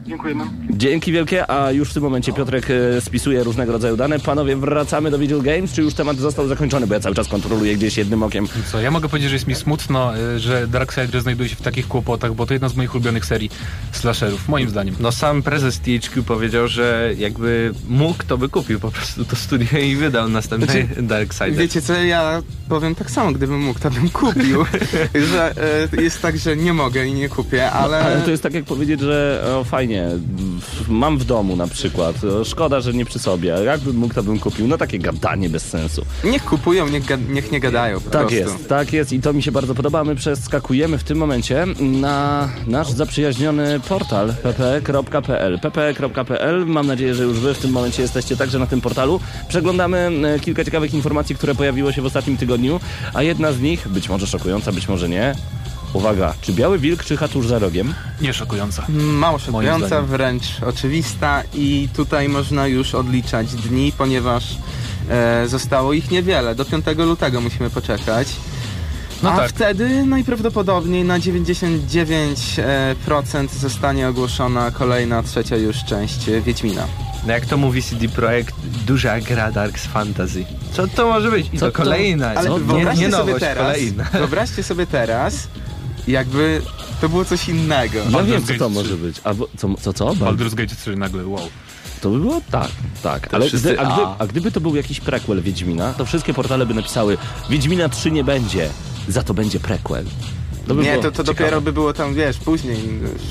[0.06, 0.44] Dziękujemy.
[0.70, 4.20] Dzięki wielkie, a już w tym momencie Piotrek e, spisuje różnego rodzaju dane.
[4.20, 7.76] Panowie, wracamy do Video Games, czy już temat został zakończony, bo ja cały czas kontroluję
[7.76, 8.48] gdzieś jednym okiem.
[8.72, 11.88] Co, ja mogę powiedzieć, że jest mi smutno, y, że Darksider znajduje się w takich
[11.88, 13.50] kłopotach, bo to jedna z moich ulubionych serii
[13.92, 14.96] slasherów, moim zdaniem.
[15.00, 19.80] No sam prezes THQ powiedział, że jakby mógł, to by kupił po prostu to studio
[19.80, 21.52] i wydał następny Znaczy, Dark Side.
[21.52, 24.66] Wiecie co, ja powiem tak samo, gdybym mógł, to bym kupił.
[25.32, 25.54] że
[25.94, 27.98] e, jest tak, że nie mogę i nie kupię, ale...
[27.98, 32.16] Ale to jest tak jak powiedzieć, że o, fajnie, w- mam w domu na przykład,
[32.44, 34.68] szkoda, że nie przy sobie, jakbym mógł, to bym kupił.
[34.68, 36.06] No takie gadanie bez sensu.
[36.24, 38.36] Niech kupują, niech, niech nie gadają po Tak prostu.
[38.38, 40.04] jest, tak jest i to mi się bardzo podoba.
[40.04, 45.60] My przeskakujemy w tym momencie na nasz zaprzyjaźniony portal pp.pl.
[45.60, 46.66] pp.pl.
[46.66, 49.20] Mam nadzieję, że już wy w tym momencie jesteście także na tym portalu.
[49.48, 49.98] Przeglądamy
[50.36, 52.80] e, kilka ciekawych informacji, które pojawiło się w ostatnim tygodniu,
[53.14, 55.36] a jedna z nich, być może szokująca, być może nie.
[55.96, 57.94] Uwaga, czy biały wilk czyha tuż za rogiem?
[58.22, 58.86] Nie szokująca.
[58.90, 64.58] Mało szokująca, wręcz oczywista i tutaj można już odliczać dni, ponieważ
[65.10, 66.56] e, zostało ich niewiele.
[66.56, 68.28] Do 5 lutego musimy poczekać.
[69.24, 69.50] No A tak.
[69.50, 76.88] wtedy najprawdopodobniej na 99% zostanie ogłoszona kolejna, trzecia już część e, Wiedźmina.
[77.28, 78.56] No jak to mówi CD Projekt,
[78.88, 80.46] duża gra Darks Fantasy.
[80.74, 81.48] Co to może być?
[81.54, 82.30] I Co to to- kolejna.
[82.30, 82.60] Ale co?
[82.60, 84.04] nie, wyobraźcie nie sobie nowość, teraz, kolejna.
[84.04, 85.48] wyobraźcie sobie teraz,
[86.08, 86.62] jakby
[87.02, 87.98] to było coś innego.
[88.00, 88.74] Ja Baldur's wiem, co Gate to 3.
[88.76, 89.16] może być.
[89.24, 90.06] Albo, co, co, co?
[90.06, 91.48] Bal- Baldur's Gate 3 nagle, wow.
[92.02, 92.72] To by było tak,
[93.04, 93.34] tak.
[93.34, 94.16] Ale wszyscy gdy, a, gdy, a.
[94.20, 97.18] a gdyby to był jakiś prequel Wiedźmina, to wszystkie portale by napisały
[97.50, 98.70] Wiedźmina 3 nie będzie,
[99.08, 100.06] za to będzie prequel.
[100.68, 101.24] To by nie, to, to ciekawe.
[101.24, 102.78] dopiero by było tam, wiesz, później.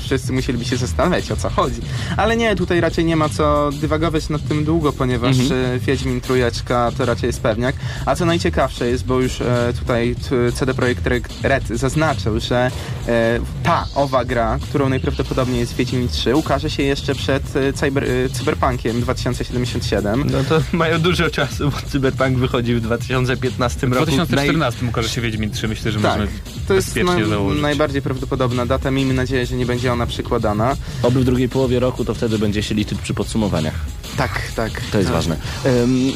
[0.03, 1.81] Wszyscy musieliby się zastanawiać, o co chodzi.
[2.17, 5.79] Ale nie, tutaj raczej nie ma co dywagować nad tym długo, ponieważ mhm.
[5.79, 7.75] Wiedźmin Trójeczka to raczej jest pewniak.
[8.05, 10.15] A co najciekawsze jest, bo już e, tutaj
[10.53, 11.07] CD Projekt
[11.43, 12.71] Red zaznaczył, że
[13.07, 18.03] e, ta owa gra, którą najprawdopodobniej jest Wiedźmin 3, ukaże się jeszcze przed e, cyber,
[18.03, 20.23] e, Cyberpunkiem 2077.
[20.31, 24.05] No to mają dużo czasu, bo Cyberpunk wychodził w 2015 W roku.
[24.05, 26.27] 2014 ukaże się Wiedźmin 3, myślę, że Tak, możemy
[26.67, 27.61] to jest bezpiecznie założyć.
[27.61, 28.91] najbardziej prawdopodobna data.
[28.91, 30.75] Miejmy nadzieję, że nie będzie ona przykładana.
[31.03, 33.75] Oby w drugiej połowie roku, to wtedy będzie się liczyć przy podsumowaniach.
[34.17, 34.81] Tak, tak.
[34.91, 35.15] To jest tak.
[35.15, 35.37] ważne.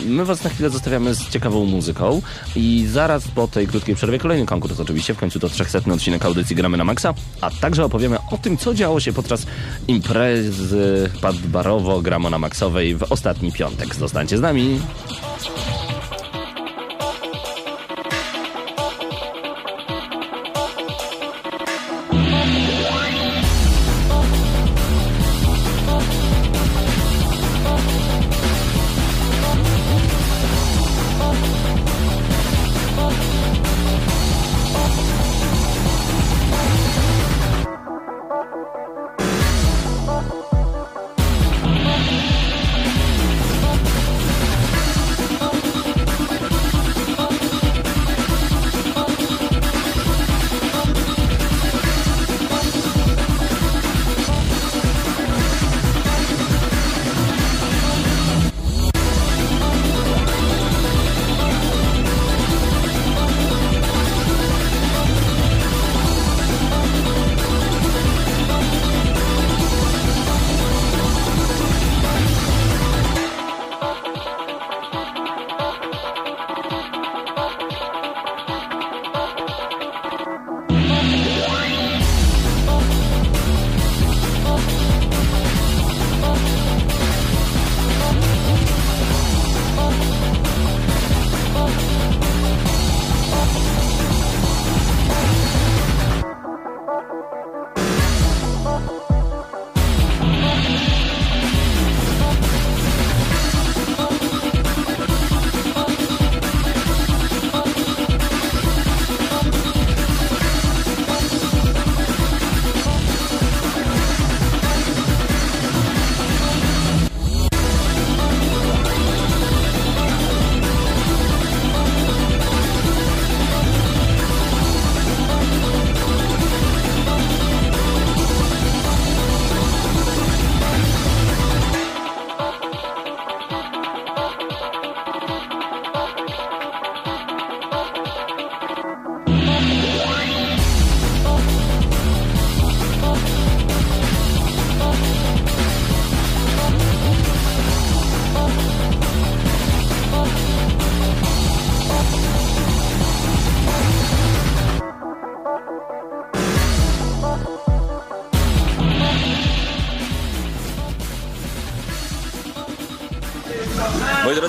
[0.05, 2.21] My was na chwilę zostawiamy z ciekawą muzyką
[2.55, 6.55] i zaraz po tej krótkiej przerwie kolejny konkurs oczywiście, w końcu to 300 odcinek audycji
[6.55, 9.45] Gramy na Maxa, a także opowiemy o tym, co działo się podczas
[9.87, 11.09] imprezy
[11.45, 13.95] Barowo Gramo na Maxowej w ostatni piątek.
[13.95, 14.79] Zostańcie z nami.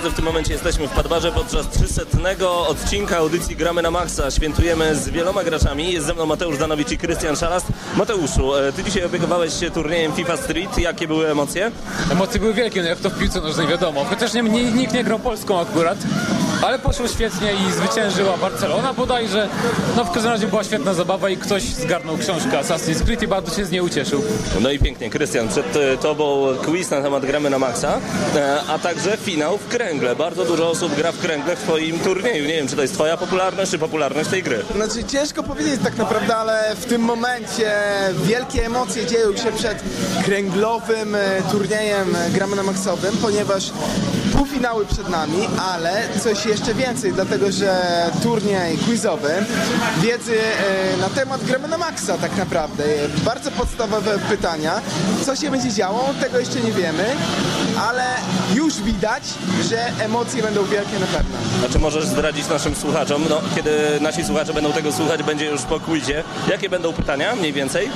[0.00, 2.02] Drodzy, w tym momencie jesteśmy w Padbarze podczas 300
[2.68, 4.30] odcinka audycji Gramy na Maxa.
[4.30, 5.92] Świętujemy z wieloma graczami.
[5.92, 7.66] Jest ze mną Mateusz Danowicz i Krystian Szalast.
[7.96, 10.78] Mateuszu, e, ty dzisiaj opiekowałeś się turniejem FIFA Street.
[10.78, 11.70] Jakie były emocje?
[12.12, 14.04] Emocje były wielkie, no jak to w piłce nożnej wiadomo.
[14.04, 15.98] Chociaż nie, nikt nie grał Polską akurat,
[16.62, 19.48] ale poszło świetnie i zwyciężyła Barcelona bodajże.
[19.96, 23.56] No w każdym razie była świetna zabawa i ktoś zgarnął książkę Assassin's Creed i bardzo
[23.56, 24.22] się z niej ucieszył.
[24.60, 28.00] No i pięknie, Krystian, przed e, tobą quiz na temat Gramy na Maxa,
[28.36, 30.16] e, a także finał w kręgle.
[30.16, 32.46] Bardzo dużo osób gra w kręgle w twoim turnieju.
[32.46, 34.62] Nie wiem, czy to jest twoja popularność, czy popularność tej gry.
[34.74, 37.72] Znaczy ciężko powiedzieć tak naprawdę, ale w tym momencie
[38.24, 39.82] wielkie emocje dzieją się przed
[40.24, 43.70] kręglowym e, turniejem gramy na maksowym, ponieważ
[44.40, 47.74] półfinały przed nami, ale coś jeszcze więcej, dlatego że
[48.22, 49.30] turniej quizowy
[50.02, 52.84] wiedzy e, na temat gramy na maksa tak naprawdę.
[53.24, 54.80] Bardzo podstawowe pytania.
[55.26, 57.04] Co się będzie działo, tego jeszcze nie wiemy,
[57.88, 58.04] ale
[58.54, 59.22] już widać,
[59.68, 61.38] że emocje będą wielkie na pewno.
[61.66, 65.62] A czy możesz zdradzić naszym słuchaczom, no kiedy nasi słuchacze będą tego słuchać, będzie już
[65.62, 66.24] po quizie.
[66.48, 67.90] Jakie będą pytania mniej więcej?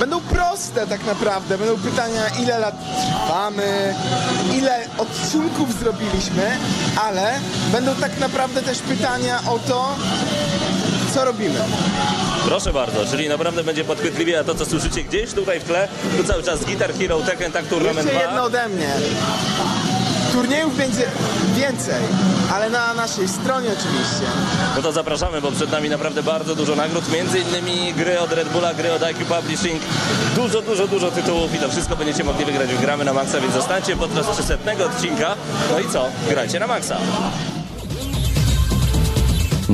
[0.00, 1.58] Będą proste tak naprawdę.
[1.58, 2.74] Będą pytania, ile lat
[3.26, 3.94] trwamy,
[4.54, 6.56] ile odcinków zrobiliśmy,
[6.96, 7.32] ale
[7.72, 9.96] będą tak naprawdę też pytania o to,
[11.14, 11.58] co robimy.
[12.44, 16.24] Proszę bardzo, czyli naprawdę będzie podchwytliwie, a to co słyszycie gdzieś tutaj w tle, to
[16.24, 18.22] cały czas Guitar Hero Tekken Tag Tournament Jeszcze 2.
[18.26, 18.88] jedno ode mnie.
[20.34, 21.06] Turniejów będzie
[21.56, 22.02] więcej,
[22.52, 24.26] ale na naszej stronie oczywiście.
[24.76, 28.48] No to zapraszamy, bo przed nami naprawdę bardzo dużo nagród, między innymi gry od Red
[28.48, 29.82] Bulla, gry od IQ Publishing,
[30.34, 33.54] dużo, dużo, dużo tytułów i to wszystko będziecie mogli wygrać w Gramy na Maxa, więc
[33.54, 34.54] zostańcie podczas 300
[34.86, 35.34] odcinka.
[35.70, 36.06] No i co?
[36.30, 36.96] Grajcie na Maxa.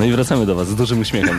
[0.00, 1.38] No i wracamy do Was z dużym uśmiechem.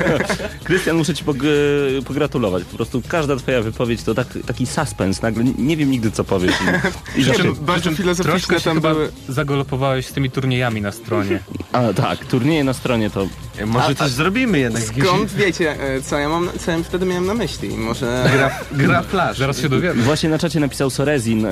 [0.64, 2.64] Krystian, muszę Ci pog- pogratulować.
[2.64, 5.22] Po prostu każda Twoja wypowiedź to tak, taki suspens.
[5.22, 6.54] Nagle nie wiem nigdy, co powiesz.
[6.60, 6.64] I,
[7.20, 7.42] i Przy rzeczy.
[7.42, 9.12] czym, bardzo przy czym filozoficzne tam były.
[9.28, 11.38] zagolopowałeś z tymi turniejami na stronie.
[11.72, 13.28] A tak, turnieje na stronie to
[13.66, 14.82] Może coś zrobimy jednak.
[14.82, 17.68] Skąd wiecie, e, co ja mam, co ja wtedy miałem na myśli?
[17.68, 18.24] Może...
[18.36, 19.38] Gra, gra flash.
[19.38, 20.02] Zaraz się dowiemy.
[20.02, 21.50] Właśnie na czacie napisał Sorezin, e,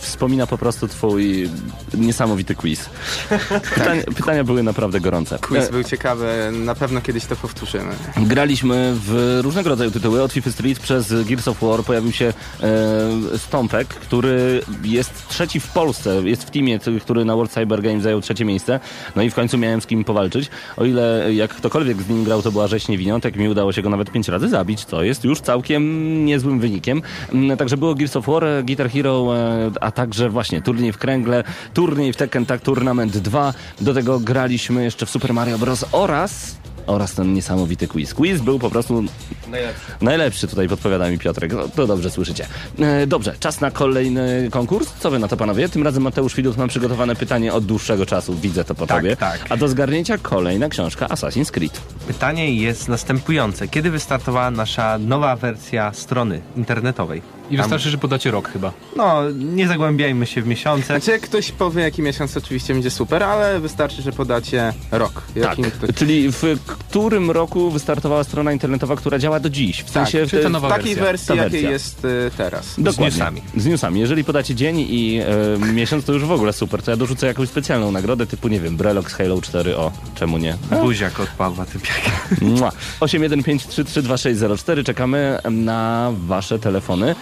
[0.00, 1.50] wspomina po prostu twój
[1.94, 2.88] niesamowity quiz.
[3.74, 5.38] Pytania, pytania były naprawdę gorące.
[5.38, 7.92] Quiz E, był ciekawy, na pewno kiedyś to powtórzymy.
[8.16, 10.22] Graliśmy w różnego rodzaju tytuły.
[10.22, 15.66] Od FIFA Street przez Gears of War pojawił się e, Stąpek, który jest trzeci w
[15.66, 16.22] Polsce.
[16.24, 18.80] Jest w teamie, który na World Cyber Games zajął trzecie miejsce.
[19.16, 20.50] No i w końcu miałem z kim powalczyć.
[20.76, 23.36] O ile jak ktokolwiek z nim grał, to była rzeź niewiniątek.
[23.36, 27.02] Mi udało się go nawet pięć razy zabić, co jest już całkiem niezłym wynikiem.
[27.32, 30.98] Mm, Także było Gears of War, e, Guitar Hero, e, a także właśnie turniej w
[30.98, 33.54] kręgle, turniej w Tekken Tag Tournament 2.
[33.80, 35.84] Do tego graliśmy jeszcze w Super Mario Bros.
[35.92, 38.14] oraz oraz ten niesamowity quiz.
[38.14, 39.04] Quiz był po prostu
[39.50, 39.82] najlepszy.
[40.00, 41.52] Najlepszy tutaj podpowiada mi Piotrek.
[41.52, 42.46] No, to dobrze słyszycie.
[42.78, 44.88] E, dobrze, czas na kolejny konkurs.
[45.00, 45.68] Co wy na to panowie?
[45.68, 48.34] Tym razem Mateusz Widut mam przygotowane pytanie od dłuższego czasu.
[48.34, 49.16] Widzę to po Tak, tobie.
[49.16, 49.40] tak.
[49.48, 51.80] A do zgarnięcia kolejna książka Assassin's Creed.
[52.06, 53.68] Pytanie jest następujące.
[53.68, 57.22] Kiedy wystartowała nasza nowa wersja strony internetowej?
[57.52, 58.72] I Tam- wystarczy, że podacie rok chyba.
[58.96, 60.86] No, nie zagłębiajmy się w miesiące.
[60.86, 65.22] Znaczy, jak ktoś powie, jaki miesiąc, oczywiście będzie super, ale wystarczy, że podacie rok.
[65.36, 65.74] Jakim tak.
[65.74, 65.90] ktoś...
[65.94, 69.82] Czyli w którym roku wystartowała strona internetowa, która działa do dziś?
[69.82, 71.04] W sensie tak, w, czy ta nowa w takiej wersja?
[71.04, 71.70] wersji, Ta jakiej wersja.
[71.70, 72.74] jest y, teraz.
[72.78, 73.04] Dokładnie.
[73.04, 73.42] newsami.
[73.56, 74.00] Z newsami.
[74.00, 76.82] Jeżeli podacie dzień i e, miesiąc, to już w ogóle super.
[76.82, 79.76] To ja dorzucę jakąś specjalną nagrodę typu, nie wiem, Brelok z Halo 4.
[79.76, 80.56] O, czemu nie?
[80.82, 82.10] Buziak od Pawła Typiaka.
[82.40, 82.72] Mua.
[83.00, 87.14] 815332604 czekamy na wasze telefony.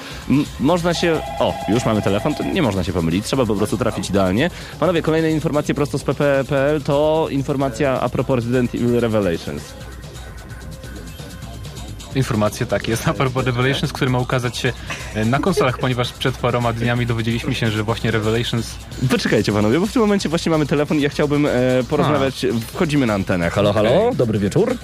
[0.61, 1.21] Można się...
[1.39, 4.51] O, już mamy telefon, to nie można się pomylić, trzeba po prostu trafić idealnie.
[4.81, 9.75] Panowie, kolejne informacje prosto z pp.pl to informacja a propos Resident Evil Revelations.
[12.15, 14.73] Informacje tak jest a propos Revelations, który ma ukazać się
[15.15, 18.75] e, na konsolach, ponieważ przed paroma dniami dowiedzieliśmy się, że właśnie Revelations
[19.11, 21.51] Poczekajcie panowie, bo w tym momencie właśnie mamy telefon i ja chciałbym e,
[21.89, 22.47] porozmawiać.
[22.73, 23.51] Wchodzimy na antenę.
[23.51, 24.77] Halo, halo, dobry wieczór.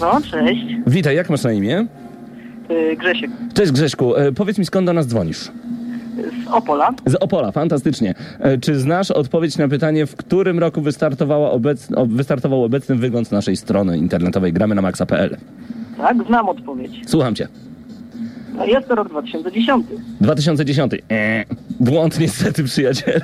[0.00, 0.60] No, cześć.
[0.86, 1.86] Witaj, jak masz na imię?
[2.68, 5.38] Yy, Grzesiek Cześć Grześku, e, powiedz mi skąd do nas dzwonisz?
[6.44, 6.90] z Opola.
[7.06, 8.14] Z Opola, fantastycznie.
[8.40, 13.32] E, Czy znasz odpowiedź na pytanie, w którym roku wystartowała obecn- o- wystartował obecny wygląd
[13.32, 15.36] naszej strony internetowej gramy na maxa.pl?
[15.98, 17.02] Tak, znam odpowiedź.
[17.06, 17.48] Słucham cię.
[18.58, 19.86] No jest to rok 2010.
[20.20, 20.92] 2010.
[21.08, 21.44] Eee,
[21.80, 23.20] błąd niestety, przyjacielu.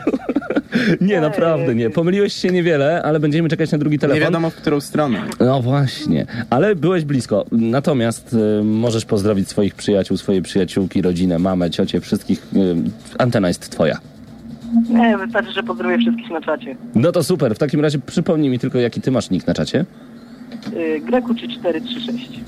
[1.00, 1.90] nie, naprawdę nie.
[1.90, 4.20] Pomyliłeś się niewiele, ale będziemy czekać na drugi telefon.
[4.20, 5.22] Nie wiadomo, w którą stronę.
[5.40, 7.44] No właśnie, ale byłeś blisko.
[7.52, 12.46] Natomiast y, możesz pozdrowić swoich przyjaciół, swoje przyjaciółki, rodzinę, mamę, ciocię, wszystkich.
[12.56, 12.76] Y,
[13.18, 13.98] antena jest twoja.
[14.90, 16.76] Nie, wystarczy, że pozdrowię wszystkich na czacie.
[16.94, 17.54] No to super.
[17.54, 19.84] W takim razie przypomnij mi tylko, jaki ty masz nick na czacie.
[20.72, 22.40] Yy, Greku 3436.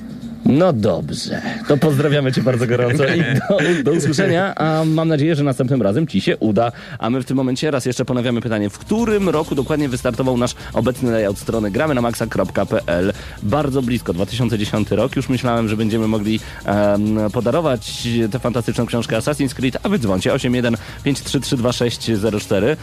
[0.49, 5.45] No dobrze, to pozdrawiamy Cię bardzo gorąco i do, do usłyszenia, a mam nadzieję, że
[5.45, 6.73] następnym razem Ci się uda.
[6.99, 10.55] A my w tym momencie raz jeszcze ponawiamy pytanie, w którym roku dokładnie wystartował nasz
[10.73, 13.13] obecny layout strony gramy na maxa.pl.
[13.43, 15.17] Bardzo blisko, 2010 rok.
[15.17, 20.33] Już myślałem, że będziemy mogli em, podarować tę fantastyczną książkę Assassin's Creed, a wy dzwoncie
[20.33, 22.77] 8153322604.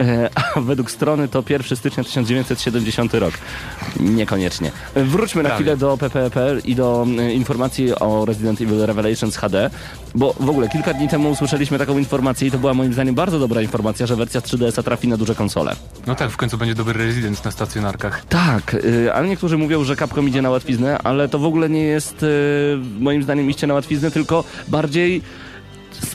[0.00, 3.34] E, a według strony to 1 stycznia 1970 rok.
[4.00, 4.70] Niekoniecznie.
[4.94, 5.64] Wróćmy na Prawie.
[5.64, 9.70] chwilę do PPPL i do informacji o Resident Evil Revelations HD,
[10.14, 13.38] bo w ogóle kilka dni temu usłyszeliśmy taką informację i to była moim zdaniem bardzo
[13.38, 15.76] dobra informacja, że wersja 3DS-a trafi na duże konsole.
[16.06, 18.24] No tak, w końcu będzie dobry Resident na stacjonarkach.
[18.28, 21.82] Tak, y, ale niektórzy mówią, że Capcom idzie na łatwiznę, ale to w ogóle nie
[21.82, 22.26] jest y,
[23.00, 25.22] moim zdaniem iście na łatwiznę, tylko bardziej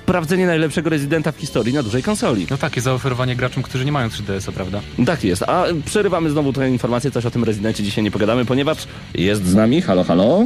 [0.03, 2.47] sprawdzenie najlepszego rezydenta w historii na dużej konsoli.
[2.51, 4.79] No takie zaoferowanie graczom, którzy nie mają 3DS-a, prawda?
[5.05, 8.87] Tak jest, a przerywamy znowu tę informację, coś o tym rezydencie dzisiaj nie pogadamy, ponieważ
[9.15, 10.45] jest z nami, halo, halo.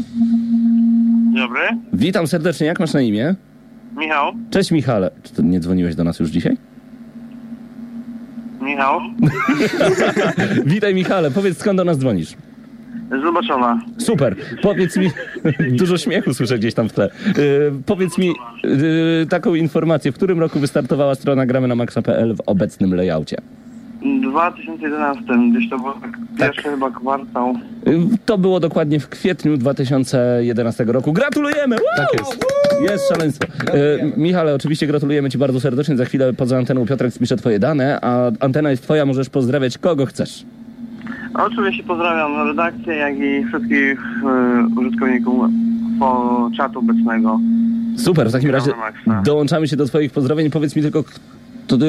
[1.34, 1.62] Dzień dobry,
[1.94, 3.36] Witam serdecznie, jak masz na imię?
[3.98, 4.34] Michał.
[4.52, 5.12] Cześć Michale.
[5.24, 6.58] Czy to nie dzwoniłeś do nas już dzisiaj?
[8.62, 9.00] Michał.
[10.66, 12.34] Witaj Michale, powiedz skąd do nas dzwonisz?
[13.24, 13.82] Zobaczona.
[13.98, 14.36] Super.
[14.62, 15.10] Powiedz mi,
[15.80, 17.10] dużo śmiechu słyszę gdzieś tam w tle.
[17.28, 17.34] Yy,
[17.86, 22.96] powiedz mi yy, taką informację, w którym roku wystartowała strona gramy na maxa.pl w obecnym
[22.96, 23.38] layoutie?
[24.02, 27.54] W 2011, gdzieś to było tak pierwszy chyba kwartał.
[27.86, 31.14] Yy, to było dokładnie w kwietniu 2011 roku.
[31.14, 31.76] Gratulujemy!
[31.76, 31.84] Wow!
[31.98, 32.46] Tak jest.
[32.92, 33.46] Jest szaleństwo.
[33.74, 35.98] Yy, Michale, oczywiście gratulujemy Ci bardzo serdecznie.
[35.98, 40.06] Za chwilę poza anteną Piotrek spisze Twoje dane, a antena jest Twoja, możesz pozdrawiać kogo
[40.06, 40.46] chcesz.
[41.38, 42.48] Oczywiście pozdrawiam?
[42.48, 45.50] Redakcję, jak i wszystkich e, użytkowników
[46.00, 47.40] po czatu obecnego.
[47.98, 48.72] Super, w takim razie
[49.24, 50.50] dołączamy się do Twoich pozdrowień.
[50.50, 51.04] Powiedz mi tylko,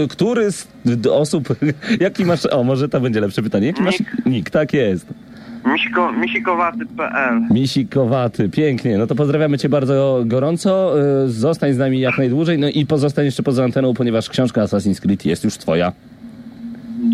[0.08, 0.68] który z
[1.10, 1.48] osób,
[2.00, 5.06] jaki masz, o może to będzie lepsze pytanie, jaki masz nick, tak jest.
[5.66, 12.18] Misiko, misikowaty.pl Misikowaty, pięknie, no to pozdrawiamy Cię bardzo gorąco, y, zostań z nami jak
[12.18, 15.92] najdłużej, no i pozostań jeszcze poza anteną, ponieważ książka Assassin's Creed jest już Twoja.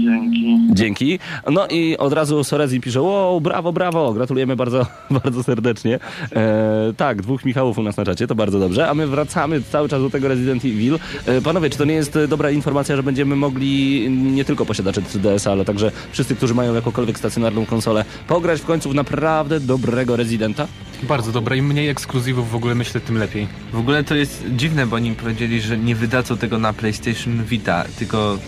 [0.04, 0.58] Dzięki.
[0.70, 1.18] Dzięki.
[1.52, 4.86] No i od razu Sorezi pisze, wow, brawo, brawo, gratulujemy bardzo,
[5.24, 5.98] bardzo serdecznie.
[6.32, 9.88] E, tak, dwóch Michałów u nas na czacie, to bardzo dobrze, a my wracamy cały
[9.88, 10.98] czas do tego Resident Evil.
[11.26, 15.50] E, panowie, czy to nie jest dobra informacja, że będziemy mogli nie tylko posiadacze 3DS,
[15.50, 20.66] ale także wszyscy, którzy mają jakąkolwiek stacjonarną konsolę, pograć w końcu w naprawdę dobrego Residenta?
[21.02, 21.56] Bardzo dobre.
[21.56, 23.48] Im mniej ekskluzywów w ogóle myślę, tym lepiej.
[23.72, 27.84] W ogóle to jest dziwne, bo oni powiedzieli, że nie wydadzą tego na PlayStation Vita,
[27.98, 28.38] tylko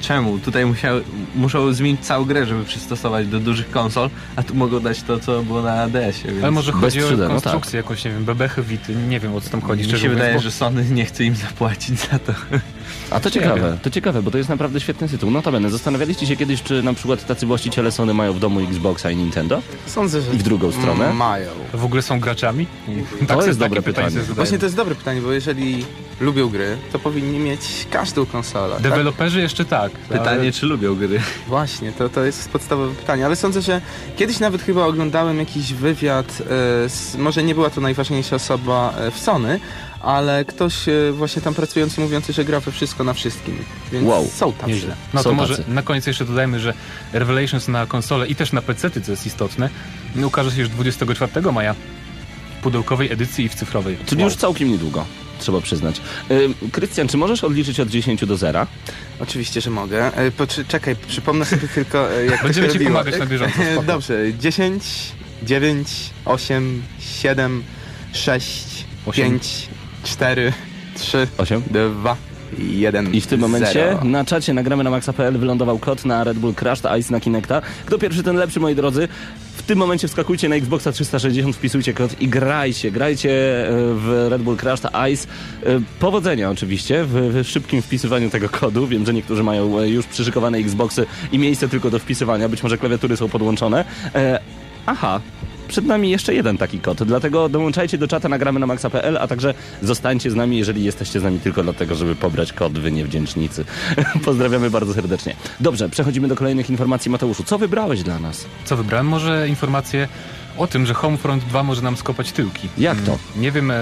[0.00, 0.38] czemu?
[0.38, 1.02] Tutaj musiały,
[1.34, 5.42] muszą zmienić całą grę, żeby przystosować do dużych konsol, a tu mogą dać to, co
[5.42, 6.32] było na DS-ie.
[6.32, 9.34] Więc Ale może chodzi o 3D, no konstrukcję jakąś, nie wiem, bebechy, wity, nie wiem
[9.34, 9.82] o co tam chodzi.
[9.82, 12.32] Mi się mówiąc, wydaje, bo- że Sony nie chce im zapłacić za to.
[13.10, 15.30] A to ciekawe, to ciekawe, bo to jest naprawdę świetny tytuł.
[15.30, 19.16] Notabene, zastanawialiście się kiedyś, czy na przykład tacy właściciele Sony mają w domu Xboxa i
[19.16, 19.62] Nintendo?
[19.86, 21.12] Sądzę, że I w drugą stronę?
[21.14, 21.50] mają.
[21.74, 22.66] W ogóle są graczami?
[23.28, 24.16] To sobie jest dobre pytanie.
[24.34, 25.84] Właśnie to jest dobre pytanie, bo jeżeli
[26.20, 28.74] lubią gry, to powinni mieć każdą konsolę.
[28.74, 28.82] Tak?
[28.82, 29.92] Deweloperzy jeszcze tak.
[29.92, 31.20] Pytanie, ale- czy lubią gry.
[31.48, 33.80] Właśnie, to, to jest podstawowe pytanie, ale sądzę, że
[34.16, 36.42] kiedyś nawet chyba oglądałem jakiś wywiad,
[36.84, 39.60] e, z, może nie była to najważniejsza osoba e, w Sony,
[40.00, 43.58] ale ktoś e, właśnie tam pracujący mówiący, że gra we wszystko na wszystkim,
[43.92, 44.72] więc Wow, są tacy.
[44.72, 44.94] Nieźle.
[45.14, 45.70] No Są to może tacy.
[45.70, 46.74] na koniec jeszcze dodajmy, że
[47.12, 49.70] Revelations na konsolę i też na PC, co jest istotne,
[50.26, 53.98] ukaże się już 24 maja w pudełkowej edycji i w cyfrowej.
[54.06, 54.30] Czyli Wow.
[54.30, 55.04] już całkiem niedługo,
[55.38, 56.00] trzeba przyznać.
[56.72, 58.66] Krystian, czy możesz odliczyć od 10 do 0?
[59.20, 60.16] Oczywiście, że mogę.
[60.16, 62.98] E, poczy- czekaj, przypomnę sobie tylko, e, jak Będziemy to się ci robiło.
[63.02, 63.86] pomagać na bieżąco, E, spoko.
[63.86, 64.82] Dobrze, 10,
[65.42, 65.88] 9,
[66.24, 66.82] 8,
[67.22, 67.62] 7,
[68.12, 68.64] 6,
[69.06, 69.24] Osiem.
[69.30, 69.68] 5,
[70.04, 70.52] 4,
[70.94, 71.62] 3, 8?
[71.70, 72.16] 2,
[72.58, 73.14] 1.
[73.14, 76.98] I w tym momencie na czacie nagramy na maxa.pl wylądował kod na Red Bull Crushed
[77.00, 77.62] Ice na Kinecta.
[77.86, 79.08] Kto pierwszy, ten lepszy, moi drodzy.
[79.56, 82.90] W tym momencie wskakujcie na Xboxa 360, wpisujcie kod i grajcie.
[82.90, 83.30] Grajcie
[83.68, 85.28] e, w Red Bull Crushed Ice.
[85.66, 88.86] E, Powodzenia oczywiście w, w szybkim wpisywaniu tego kodu.
[88.86, 92.48] Wiem, że niektórzy mają e, już przyszykowane Xboxy i miejsce tylko do wpisywania.
[92.48, 93.84] Być może klawiatury są podłączone.
[94.86, 95.20] Aha,
[95.68, 99.54] przed nami jeszcze jeden taki kod, dlatego dołączajcie do czata nagramy na maxa.pl, a także
[99.82, 103.64] zostańcie z nami, jeżeli jesteście z nami tylko dlatego, żeby pobrać kod, wy niewdzięcznicy.
[104.24, 105.36] Pozdrawiamy bardzo serdecznie.
[105.60, 107.10] Dobrze, przechodzimy do kolejnych informacji.
[107.10, 108.46] Mateuszu, co wybrałeś dla nas?
[108.64, 109.06] Co wybrałem?
[109.06, 110.08] Może informację
[110.56, 112.68] o tym, że Homefront 2 może nam skopać tyłki.
[112.78, 113.06] Jak to?
[113.12, 113.74] Mm, Nie wiem, e,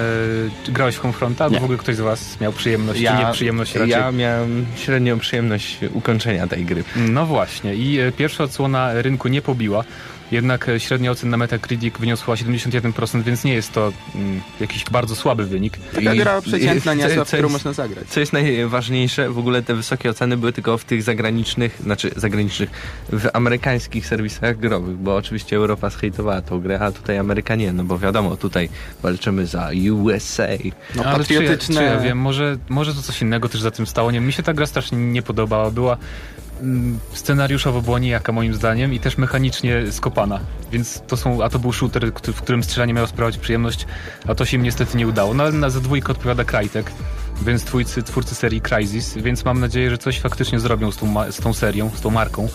[0.65, 1.61] czy grałeś w Homefronta, albo Nie.
[1.61, 3.91] w ogóle ktoś z was miał przyjemność, czy nieprzyjemność raczej.
[3.91, 6.85] ja miałem średnią przyjemność ukończenia tej gry.
[6.97, 9.85] No właśnie i e, pierwsza odsłona rynku nie pobiła.
[10.35, 15.17] Jednak e, średnia ocena na Metacritic wyniosła 71%, więc nie jest to mm, jakiś bardzo
[15.17, 15.79] słaby wynik.
[15.95, 18.09] Taka gra przeciętna, i- niezła, w którą można zagrać.
[18.09, 22.71] Co jest najważniejsze, w ogóle te wysokie oceny były tylko w tych zagranicznych, znaczy zagranicznych,
[23.13, 27.85] w amerykańskich serwisach growych, bo oczywiście Europa zhejtowała tą grę, a tutaj Ameryka nie, no
[27.85, 28.69] bo wiadomo, tutaj
[29.03, 30.47] walczymy za USA.
[30.95, 31.77] No, Ale czy ja, patriotyczne...
[31.81, 34.11] czy ja wiem, może, może to coś innego też za tym stało.
[34.11, 35.71] Nie, mi się ta gra strasznie nie podobała.
[35.71, 35.97] Była
[37.13, 40.41] scenariuszowo była nijaka moim zdaniem i też mechanicznie skopana.
[40.73, 43.87] Więc to są, a to był shooter, w którym strzelanie miało sprawiać przyjemność,
[44.27, 45.35] a to się im niestety nie udało.
[45.35, 46.93] No ale na za dwójkę odpowiada Crytek,
[47.43, 51.37] więc twórcy, twórcy serii Crysis, więc mam nadzieję, że coś faktycznie zrobią z tą, z
[51.37, 52.49] tą serią, z tą marką.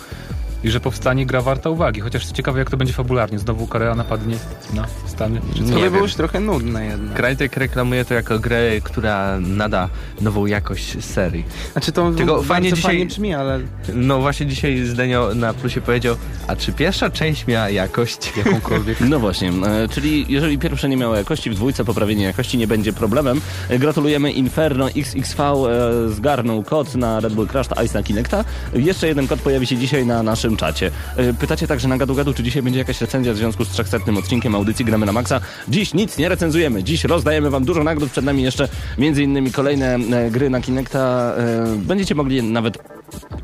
[0.64, 3.40] I że powstanie gra warta uwagi, chociaż ciekawe jak to będzie fabularnie.
[3.40, 4.36] Znowu Korea napadnie
[4.74, 5.42] na Stany.
[5.56, 5.76] Czy co?
[5.76, 5.92] Wiem.
[5.92, 7.16] było już trochę nudne jednak.
[7.18, 9.90] Crytek reklamuje to jako grę, która nada
[10.22, 11.46] nową jakość serii.
[11.72, 13.60] Znaczy to Tylko fajnie dzisiaj- fajnie brzmi, ale
[13.94, 16.16] No właśnie dzisiaj Zdenio na plusie powiedział,
[16.48, 18.32] a czy pierwsza część miała jakość?
[18.46, 18.98] Jakąkolwiek.
[19.10, 22.94] No właśnie, e, czyli jeżeli pierwsze nie miało jakości, w dwójce poprawienie jakości nie będzie
[22.94, 23.42] problemem.
[23.70, 28.46] E, Gratulujemy Inferno XXV e, zgarnął kod na Red Bull Crash Ice na Kinecta.
[28.74, 30.92] Jeszcze jeden kod pojawi się dzisiaj na naszym czacie.
[31.18, 33.98] E, Pytacie także na gadu gadu, czy dzisiaj będzie jakaś recenzja w związku z 300
[34.20, 35.42] odcinkiem audycji Gramy na Maxa.
[35.68, 36.84] Dziś nic nie recenzujemy.
[36.84, 38.12] Dziś rozdajemy wam dużo nagród.
[38.12, 41.34] Przed nami jeszcze między innymi kolejne e, gry na Kinecta.
[41.38, 42.78] E, Będziecie mogli nawet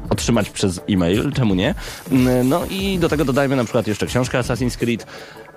[0.10, 1.76] otrzymać przez e-mail, czemu nie?
[2.12, 5.06] Mm, No i do tego dodajmy na przykład jeszcze książkę Assassin's Creed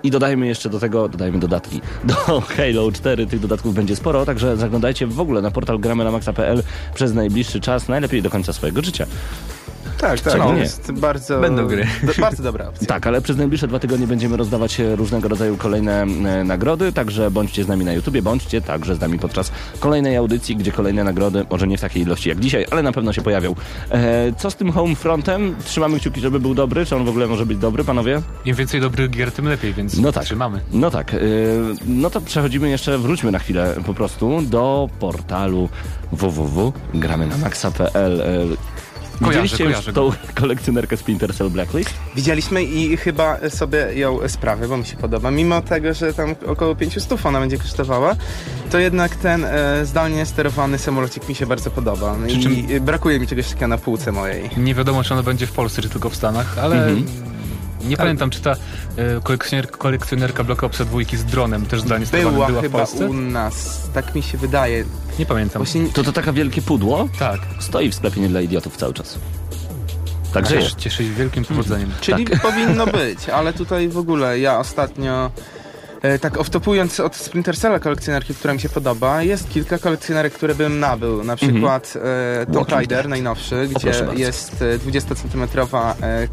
[0.03, 1.81] i dodajmy jeszcze do tego, dodajmy dodatki.
[2.03, 2.13] Do
[2.57, 6.63] Halo 4 tych dodatków będzie sporo, także zaglądajcie w ogóle na portal gramy na maxa.pl
[6.95, 9.05] przez najbliższy czas, najlepiej do końca swojego życia.
[9.99, 10.59] Tak, tak, nie?
[10.59, 11.39] jest bardzo...
[11.41, 11.87] Będą gry.
[12.03, 12.87] Do, bardzo dobra opcja.
[12.87, 16.05] Tak, ale przez najbliższe dwa tygodnie będziemy rozdawać e, różnego rodzaju kolejne e,
[16.43, 20.71] nagrody, także bądźcie z nami na YouTubie, bądźcie także z nami podczas kolejnej audycji, gdzie
[20.71, 23.55] kolejne nagrody, może nie w takiej ilości jak dzisiaj, ale na pewno się pojawią.
[23.91, 25.55] E, co z tym Homefrontem?
[25.65, 28.21] Trzymamy kciuki, żeby był dobry, czy on w ogóle może być dobry, panowie?
[28.45, 30.23] Im więcej dobrych gier, tym lepiej, więc No tak.
[30.23, 30.59] trzymamy.
[30.71, 31.19] No tak, yy,
[31.87, 35.69] no to przechodzimy jeszcze, wróćmy na chwilę po prostu do portalu
[36.11, 38.57] www.gramy-na-maxa.pl.
[39.21, 41.89] Yy, Widzieliście już kojarzę tą kolekcjonerkę Splinter Cell Blacklist?
[42.15, 45.31] Widzieliśmy i chyba sobie ją sprawię, bo mi się podoba.
[45.31, 48.15] Mimo tego, że tam około 500 ona będzie kosztowała,
[48.71, 52.15] to jednak ten e, zdalnie sterowany samolocik mi się bardzo podoba.
[52.27, 54.49] I brakuje mi czegoś takiego na półce mojej.
[54.57, 57.05] Nie wiadomo, czy ono będzie w Polsce, czy tylko w Stanach, ale Mhm.
[57.81, 58.55] Nie pamiętam, czy ta e,
[59.23, 63.05] kolekcjoner, kolekcjonerka Black Opsa dwójki z dronem też sterowana Była, była w chyba Polsce?
[63.09, 64.85] u nas, tak mi się wydaje.
[65.19, 65.59] Nie pamiętam.
[65.59, 67.09] Właśnie To to takie wielkie pudło?
[67.19, 67.39] Tak.
[67.59, 69.17] Stoi w sklepie nie dla idiotów cały czas.
[70.33, 71.91] Także cieszę się wielkim powodzeniem.
[72.01, 72.41] Czyli Tak.
[72.41, 75.31] powinno być, ale tutaj w ogóle ja ostatnio
[76.21, 80.79] tak off-topując od Splinter Cella kolekcjonerki, która mi się podoba, jest kilka kolekcjonerek, które bym
[80.79, 81.23] nabył.
[81.23, 81.93] Na przykład
[82.41, 86.27] e, Tomb Raider najnowszy, gdzie jest e, 20-centymetrowa e,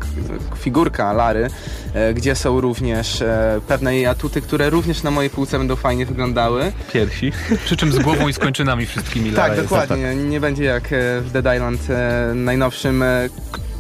[0.59, 1.49] figurka Lary,
[1.95, 6.07] e, gdzie są również e, pewne jej atuty, które również na mojej półce będą fajnie
[6.07, 6.73] wyglądały.
[6.93, 7.33] Piersi.
[7.65, 9.31] Przy czym z głową i z kończynami wszystkimi.
[9.31, 9.65] Tak, Lara jest.
[9.65, 10.15] dokładnie.
[10.15, 13.29] Nie będzie jak e, w Dead Island e, najnowszym, e,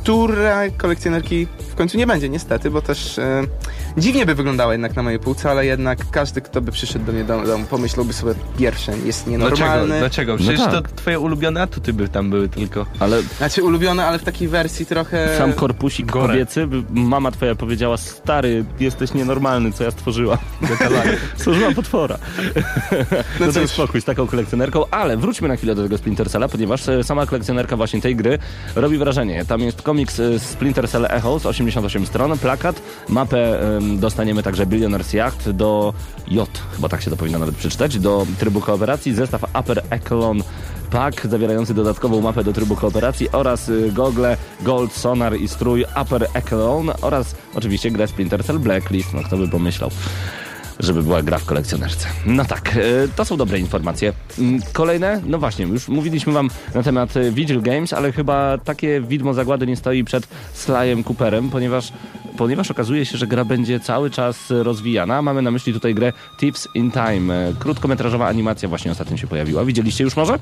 [0.06, 3.42] która kolekcjonerki w końcu nie będzie, niestety, bo też e,
[3.96, 7.24] dziwnie by wyglądała jednak na mojej półce, ale jednak każdy, kto by przyszedł do mnie
[7.24, 9.44] do domu, pomyślałby sobie pierwsze, jest Dlaczego?
[9.44, 9.98] nienormalny.
[9.98, 10.36] Dlaczego?
[10.36, 10.72] Przecież tak.
[10.72, 12.86] to twoje ulubione atuty by tam były tylko.
[12.98, 15.38] Ale Znaczy ulubiony, ale w takiej wersji trochę...
[15.38, 16.28] sam korpusik Gore.
[16.28, 20.38] kobiecy, mama twoja powiedziała, stary, jesteś nienormalny, co ja stworzyłam.
[21.36, 22.18] Stworzyłam potwora.
[23.40, 23.56] No, cóż.
[23.56, 27.04] jest spokój z taką kolekcjonerką, ale wróćmy na chwilę do tego Splinter Cella, ponieważ e,
[27.04, 28.38] sama kolekcjonerka właśnie tej gry
[28.76, 29.44] robi wrażenie.
[29.44, 35.14] Tam jest komiks e, Splinter Cell Echoes, 88 stron, plakat, mapę em, dostaniemy także Billionaire's
[35.14, 35.94] Yacht do
[36.28, 40.42] J, chyba tak się to powinno nawet przeczytać, do trybu kooperacji, zestaw Upper Echelon
[40.90, 46.28] Pack zawierający dodatkową mapę do trybu kooperacji oraz y, gogle, gold, sonar i strój Upper
[46.34, 49.90] Echelon oraz oczywiście grę Splinter Cell Blacklist, no kto by pomyślał
[50.80, 52.08] żeby była gra w kolekcjonerce.
[52.26, 52.80] No tak, e,
[53.16, 54.12] to są dobre informacje.
[54.38, 55.20] Mm, Kolejne?
[55.26, 59.66] No właśnie, już mówiliśmy wam na temat e, Vigil Games, ale chyba takie widmo zagłady
[59.66, 61.92] nie stoi przed Slyem Cooperem, ponieważ,
[62.38, 65.22] ponieważ okazuje się, że gra będzie cały czas rozwijana.
[65.22, 67.34] Mamy na myśli tutaj grę Tips in Time.
[67.48, 69.64] E, Krótkometrażowa animacja właśnie ostatnio się pojawiła.
[69.64, 70.38] Widzieliście już może?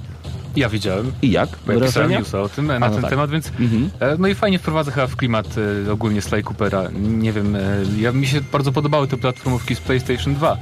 [0.57, 1.13] Ja widziałem.
[1.23, 1.49] I jak?
[1.67, 3.11] Bo ja pisałem newsa o tym, na A, no ten tak.
[3.11, 3.91] temat, więc Mhm.
[4.19, 5.47] no i fajnie wprowadza chyba w klimat
[5.93, 6.83] ogólnie Sly Coopera.
[6.93, 7.57] Nie wiem,
[7.99, 10.57] ja, mi się bardzo podobały te platformówki z PlayStation 2,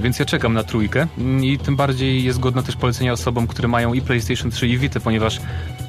[0.00, 1.06] więc ja czekam na trójkę
[1.42, 5.00] i tym bardziej jest godna też polecenia osobom, które mają i PlayStation 3 i Vita,
[5.00, 5.40] ponieważ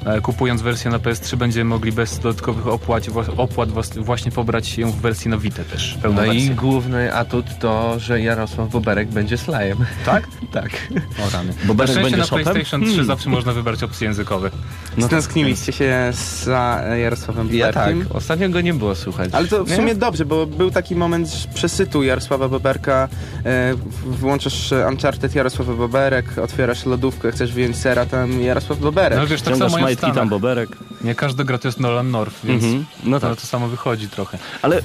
[0.06, 3.04] e, kupując wersję na PS3 będziemy mogli bez dodatkowych opłat,
[3.36, 6.54] opłat wła- właśnie pobrać ją w wersji na Vita też, No i wersję.
[6.54, 9.78] główny atut to, że Jarosław Boberek będzie slajem.
[10.04, 10.28] Tak?
[10.52, 10.70] tak.
[11.26, 11.52] O rany.
[11.64, 12.44] Boberek Na będzie na shopem?
[12.44, 13.06] PlayStation 3 Hmm.
[13.06, 14.50] zawsze można wybrać opcje językowe.
[14.96, 16.12] No Stęskniliście się
[16.44, 18.04] za Jarosławem Ja Boberkiem?
[18.04, 19.30] tak, ostatnio go nie było słuchać.
[19.32, 19.76] Ale to w Nie?
[19.76, 23.08] sumie dobrze, bo był taki moment przesytu Jarosława Boberka.
[23.46, 23.74] E,
[24.06, 29.18] włączasz e, Uncharted Jarosław Boberek, otwierasz lodówkę, chcesz wyjąć sera, tam Jarosław Boberek.
[29.18, 30.68] No wiesz, tak Ciągasz samo majtki, tam boberek.
[31.04, 32.84] Nie każda gra to jest Nolan North, więc Mhm.
[33.04, 33.40] No tak.
[33.40, 34.38] to samo wychodzi trochę.
[34.62, 34.82] Ale y,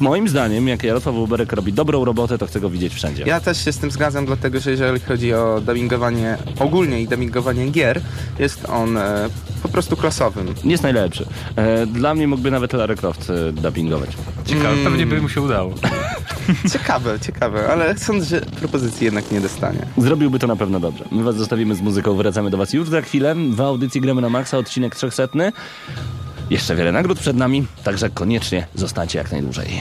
[0.00, 3.24] moim zdaniem, jak Jarosław Boberek robi dobrą robotę, to chcę go widzieć wszędzie.
[3.26, 7.70] Ja też się z tym zgadzam, dlatego że jeżeli chodzi o dubbingowanie ogólnie i dubbingowanie
[7.70, 8.00] gier,
[8.38, 9.28] jest on e,
[9.62, 10.54] po prostu klasowym.
[10.64, 11.26] Jest najlepszy.
[11.56, 14.10] E, dla mnie mógłby nawet Lara Croft e, dubbingować.
[14.46, 14.84] Ciekawe, Mm.
[14.84, 15.74] pewnie by mu się udało.
[16.72, 19.86] Ciekawe, ciekawe, ale sądzę, że propozycji jednak nie dostanie.
[19.96, 21.04] Zrobiłby to na pewno dobrze.
[21.10, 23.34] My was zostawimy z muzyką, wracamy do was już za chwilę.
[23.50, 25.28] W audycji Gramy na Maxa, odcinek 300.
[26.50, 29.80] Jeszcze wiele nagród przed nami, także koniecznie zostańcie jak najdłużej.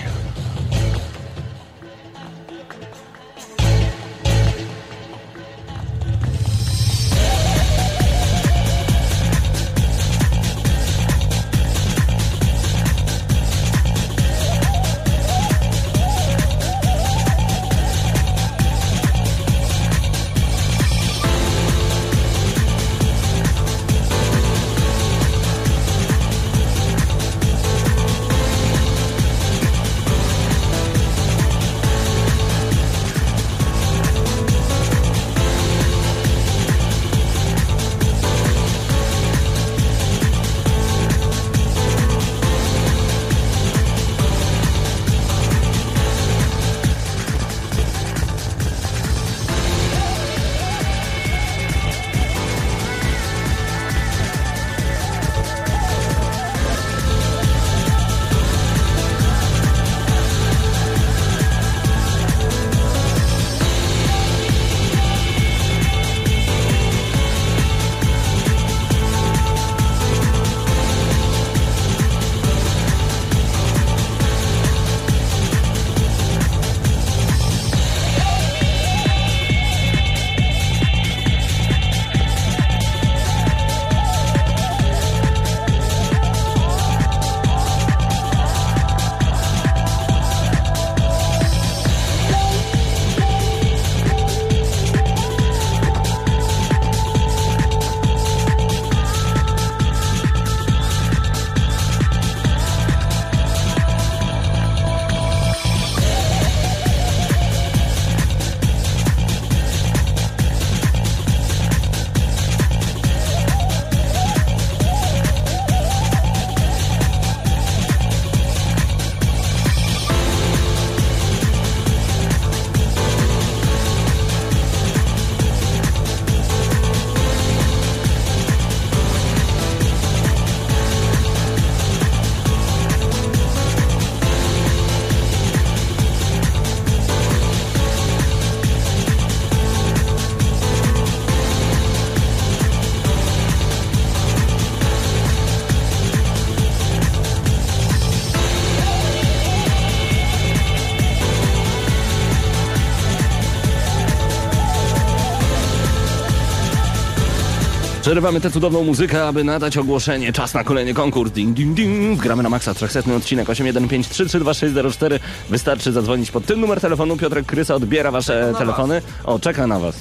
[158.14, 160.34] Przerywamy tę cudowną muzykę, aby nadać ogłoszenie.
[160.34, 161.32] Czas na kolejny konkurs.
[161.32, 162.22] Ding, ding, ding.
[162.22, 162.74] Gramy na maksa.
[162.74, 165.20] 300 odcinek 81533264.
[165.50, 167.18] Wystarczy zadzwonić pod ten numer telefonu.
[167.18, 169.02] Piotrek Krysa odbiera wasze telefony.
[169.24, 169.96] O, czeka na was.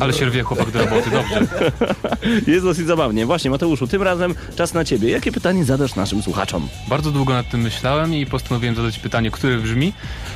[0.00, 1.40] Ale się rwie chłopak do roboty, dobrze.
[2.52, 3.26] Jest dosyć zabawnie.
[3.26, 5.10] Właśnie, Mateuszu, tym razem czas na ciebie.
[5.10, 6.68] Jakie pytanie zadasz naszym słuchaczom?
[6.88, 9.92] Bardzo długo nad tym myślałem i postanowiłem zadać pytanie, które brzmi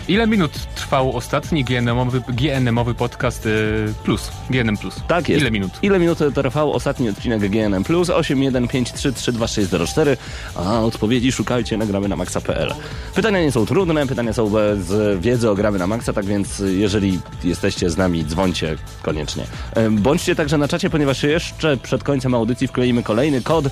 [0.08, 4.30] Ile minut trwał ostatni GNM-owy, GNM-owy podcast y, Plus?
[4.50, 4.94] GNM Plus.
[5.08, 5.40] Tak jest.
[5.40, 5.70] Ile minut?
[5.82, 8.08] Ile minut trwał ostatni odcinek GNM Plus?
[8.08, 10.16] 8153326260.
[10.54, 12.74] A odpowiedzi szukajcie na gramy na maxa.pl.
[13.14, 14.78] Pytania nie są trudne, pytania są bez
[15.20, 19.44] wiedzy o gramy na maxa, tak więc jeżeli jesteście z nami, dzwońcie koniecznie.
[19.90, 23.64] Bądźcie także na czacie, ponieważ jeszcze przed końcem audycji wkleimy kolejny kod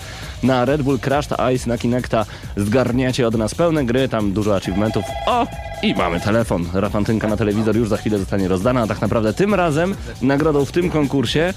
[0.43, 2.27] na Red Bull Crashed Ice na Kinecta.
[2.57, 5.05] Zgarniacie od nas pełne gry, tam dużo achievementów.
[5.27, 5.47] O!
[5.83, 6.67] I mamy telefon.
[6.73, 10.73] Rafantynka na telewizor już za chwilę zostanie rozdana, a tak naprawdę tym razem nagrodą w
[10.73, 11.55] tym konkursie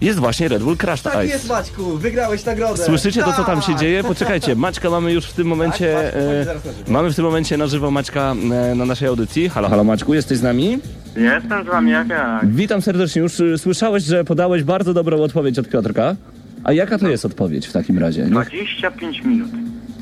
[0.00, 1.26] jest właśnie Red Bull Crashed Tak Ice.
[1.26, 2.84] jest Maćku, wygrałeś nagrodę.
[2.84, 3.80] Słyszycie to, co tam się Tak.
[3.80, 4.04] dzieje?
[4.04, 5.94] Poczekajcie, Maćka mamy już w tym momencie.
[5.94, 8.34] Tak, Maćku, e, mamy w tym momencie na żywo Maćka
[8.70, 9.48] e, na naszej audycji.
[9.48, 10.78] Halo, halo Maćku, jesteś z nami?
[11.16, 12.50] Jestem z wami, jak jak?
[12.50, 13.22] Witam serdecznie.
[13.22, 16.16] Już e, słyszałeś, że podałeś bardzo dobrą odpowiedź od Piotrka.
[16.64, 18.24] A jaka to jest odpowiedź w takim razie?
[18.24, 19.48] 25 minut.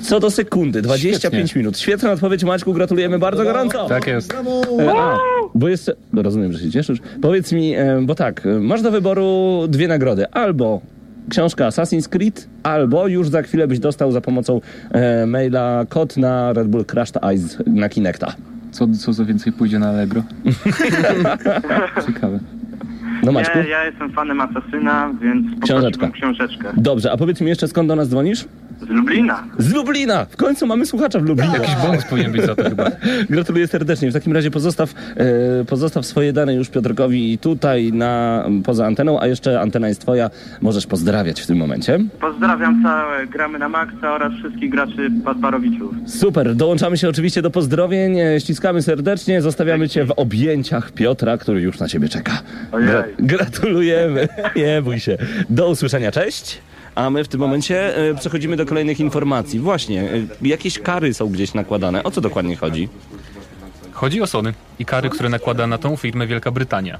[0.02, 1.78] Co do sekundy, 25 minut.
[1.78, 3.88] Świetna odpowiedź Maćku, gratulujemy bardzo gorąco.
[3.88, 4.28] Tak jest.
[4.28, 5.37] Brawo!
[5.58, 6.98] Bo jeszcze, rozumiem, że się cieszysz.
[7.22, 10.28] Powiedz mi, e, bo tak, e, masz do wyboru dwie nagrody.
[10.30, 10.80] Albo
[11.30, 16.52] książka Assassin's Creed, albo już za chwilę byś dostał za pomocą e, maila kod na
[16.52, 18.32] Red Bull Crushed Ice na Kinecta.
[18.70, 20.22] Co, co za więcej pójdzie na Allegro?
[22.06, 22.38] Ciekawe.
[23.24, 23.58] No Maćku?
[23.58, 26.10] Ja, ja jestem fanem Asasyna, więc Książeczka.
[26.10, 26.72] książeczkę.
[26.76, 28.44] Dobrze, a powiedz mi jeszcze skąd do nas dzwonisz?
[28.80, 29.44] Z Lublina.
[29.58, 30.24] Z Lublina!
[30.24, 31.52] W końcu mamy słuchacza w Lublinie.
[31.54, 32.90] Jakiś bonus powinien być za to chyba.
[33.30, 34.10] Gratuluję serdecznie.
[34.10, 34.94] W takim razie pozostaw,
[35.60, 40.00] e, pozostaw swoje dane już Piotrkowi i tutaj na, poza anteną, a jeszcze antena jest
[40.00, 40.30] twoja.
[40.60, 41.98] Możesz pozdrawiać w tym momencie.
[42.20, 45.94] Pozdrawiam całe gramy na Maxa oraz wszystkich graczy Badbarowiczów.
[46.06, 51.60] Super, dołączamy się oczywiście do pozdrowień, e, ściskamy serdecznie, zostawiamy cię w objęciach Piotra, który
[51.60, 52.32] już na ciebie czeka.
[52.72, 55.18] Gra- gratulujemy, nie bój się.
[55.50, 56.58] Do usłyszenia, cześć.
[56.98, 59.58] A my w tym momencie e, przechodzimy do kolejnych informacji.
[59.58, 62.02] Właśnie, e, jakieś kary są gdzieś nakładane.
[62.02, 62.88] O co dokładnie chodzi?
[63.92, 66.98] Chodzi o Sony i kary, które nakłada na tą firmę Wielka Brytania.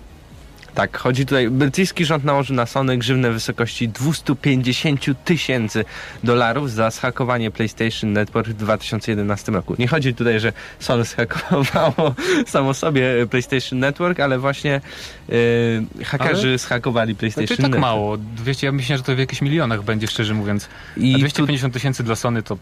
[0.79, 1.51] Tak, chodzi tutaj.
[1.51, 5.85] Brytyjski rząd nałożył na Sony grzywne w wysokości 250 tysięcy
[6.25, 9.75] dolarów za zhakowanie PlayStation Network w 2011 roku.
[9.79, 12.15] Nie chodzi tutaj, że Sony zhakowało
[12.47, 14.81] samo sobie PlayStation Network, ale właśnie
[15.29, 17.81] yy, hakerzy Ale- zhakowali PlayStation Znaczy tak Network.
[17.83, 18.17] mało.
[18.17, 20.69] 200, ja myślę, że to w jakichś milionach będzie, szczerze mówiąc.
[20.97, 22.59] I A 250 tysięcy dla Sony to...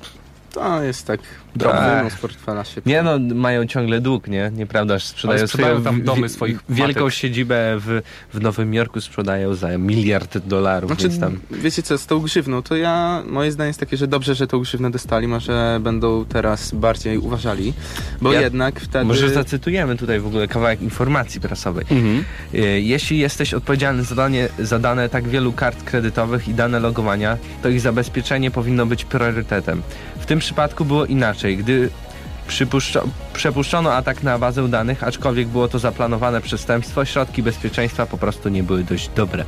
[0.57, 1.29] To jest tak Tak.
[1.59, 2.81] drobny z portfela się.
[2.87, 4.51] Nie no, mają ciągle dług, nie?
[4.55, 7.15] Nieprawda, że sprzedają, swoją tam domy swoich Wielką matek.
[7.19, 8.03] siedzibę w,
[8.35, 11.39] w Nowym Jorku sprzedają za miliard dolarów, Znaczy, więc tam...
[11.51, 14.59] wiecie co, z tą grzywną, to ja, moje zdanie jest takie, że dobrze, że tą
[14.61, 17.73] grzywnę dostali, może będą teraz bardziej uważali,
[18.23, 19.05] bo Ja- jednak wtedy...
[19.05, 21.85] Może zacytujemy tutaj w ogóle kawałek informacji prasowej.
[21.91, 22.25] Mhm.
[22.55, 27.37] Y, Jeśli jesteś odpowiedzialny za dane, za dane tak wielu kart kredytowych i dane logowania,
[27.63, 29.83] to ich zabezpieczenie powinno być priorytetem.
[30.27, 31.91] W tym przypadku było inaczej, gdy
[33.33, 38.63] przepuszczono atak na bazę danych, aczkolwiek było to zaplanowane przestępstwo, środki bezpieczeństwa po prostu nie
[38.63, 39.45] były dość dobre.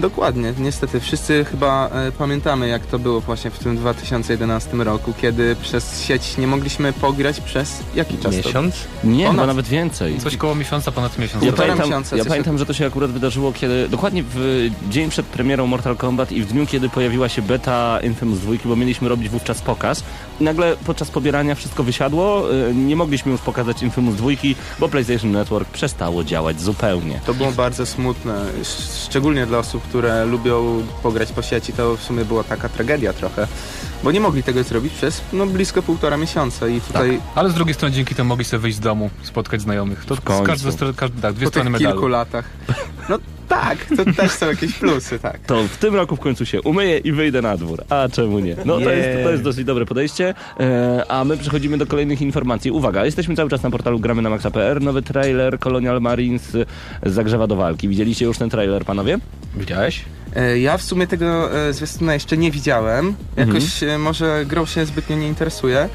[0.00, 5.56] Dokładnie, niestety wszyscy chyba e, pamiętamy jak to było właśnie w tym 2011 roku, kiedy
[5.62, 8.36] przez sieć nie mogliśmy pograć przez jaki czas?
[8.36, 8.74] Miesiąc?
[9.04, 10.18] Nie, Ponad- chyba nawet więcej.
[10.20, 11.44] Coś koło miesiąca, ponad miesiąc.
[11.44, 14.68] Ja Półtora pamiętam, miesiąca, ja coś pamiętam, że to się akurat wydarzyło kiedy dokładnie w
[14.88, 18.76] dzień przed premierą Mortal Kombat i w dniu, kiedy pojawiła się beta Infamous 2, bo
[18.76, 20.02] mieliśmy robić wówczas pokaz.
[20.40, 24.28] I nagle podczas pobierania wszystko wysiadło, y, nie mogliśmy już pokazać Infamous 2,
[24.78, 27.20] bo PlayStation Network przestało działać zupełnie.
[27.26, 32.02] To było bardzo smutne, sz- szczególnie dla osób, które lubią pograć po sieci, to w
[32.02, 33.46] sumie była taka tragedia trochę,
[34.04, 37.74] bo nie mogli tego zrobić przez no, blisko półtora miesiąca i tutaj Ale z drugiej
[37.74, 40.04] strony dzięki temu mogli sobie wyjść z domu, spotkać znajomych.
[40.04, 40.44] To końcu.
[40.44, 41.92] z każdej strony, każdy, tak, dwie po tych strony medalu.
[41.94, 42.44] kilku latach.
[43.08, 43.18] No
[43.48, 45.38] tak, to też są jakieś plusy, tak.
[45.46, 47.84] To w tym roku w końcu się umyję i wyjdę na dwór.
[47.88, 48.56] A czemu nie?
[48.64, 50.34] No to jest, to jest dosyć dobre podejście.
[50.60, 52.70] E, a my przechodzimy do kolejnych informacji.
[52.70, 54.82] Uwaga, jesteśmy cały czas na portalu gramy na maxa.pr.
[54.82, 56.56] Nowy trailer Colonial Marines
[57.06, 57.88] zagrzewa do walki.
[57.88, 59.18] Widzieliście już ten trailer, panowie?
[59.56, 60.04] Widziałeś?
[60.36, 63.14] E, Ja w sumie tego e, zwiastuna jeszcze nie widziałem.
[63.36, 65.88] Jakoś e, może grą się zbytnio nie interesuje,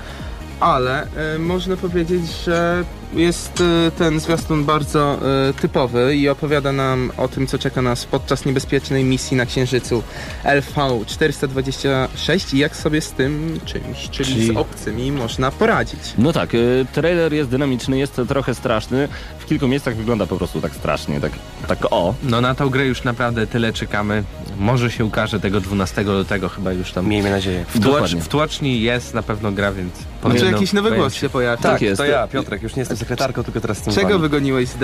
[0.60, 1.08] ale
[1.39, 2.84] można powiedzieć, że
[3.16, 8.05] jest e, ten zwiastun bardzo e, typowy i opowiada nam o tym, co czeka nas
[8.05, 10.03] podczas niebezpiecznej misji na Księżycu
[10.45, 15.99] LV-426 i jak sobie z tym czymś, czyli, Czyli- z obcymi można poradzić.
[16.18, 19.07] No tak, y, trailer jest dynamiczny, jest trochę straszny.
[19.39, 21.32] W kilku miejscach wygląda po prostu tak strasznie, tak,
[21.68, 22.14] tak o.
[22.24, 24.24] No na tą grę już naprawdę tyle czekamy.
[24.59, 27.07] Może się ukaże tego 12 lutego chyba już tam.
[27.07, 27.66] Miejmy nadzieję.
[27.68, 31.64] W, tłocz, w tłoczni jest na pewno gra, więc Znaczy jakiś nowy głos się pojawi.
[31.64, 31.97] Tak, jest.
[31.97, 34.22] to ja, Piotrek, już nie jestem sekretarką, tylko teraz jestem Czego wami.
[34.22, 34.78] wygoniłeś z?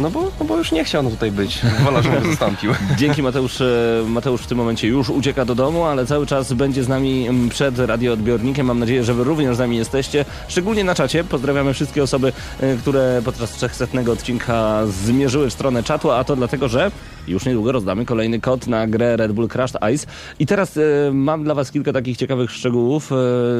[0.00, 1.60] No bo, no bo już nie chciał on tutaj być.
[1.84, 2.72] Wola, żebym go zastąpił.
[2.96, 6.84] Dzięki Mateusz, e, Mateusz w tym momencie już ucieka do domu, ale cały czas będzie
[6.84, 8.66] z nami mm, przed radioodbiornikiem.
[8.66, 11.24] Mam nadzieję, że wy również z nami jesteście, szczególnie na czacie.
[11.24, 16.68] Pozdrawiamy wszystkie osoby, e, które podczas 300 odcinka zmierzyły w stronę czatu, a to dlatego,
[16.68, 16.90] że
[17.28, 20.06] już niedługo rozdamy kolejny kod na grę Red Bull Crushed Ice.
[20.38, 20.80] I teraz e,
[21.12, 23.16] mam dla was kilka takich ciekawych szczegółów, e,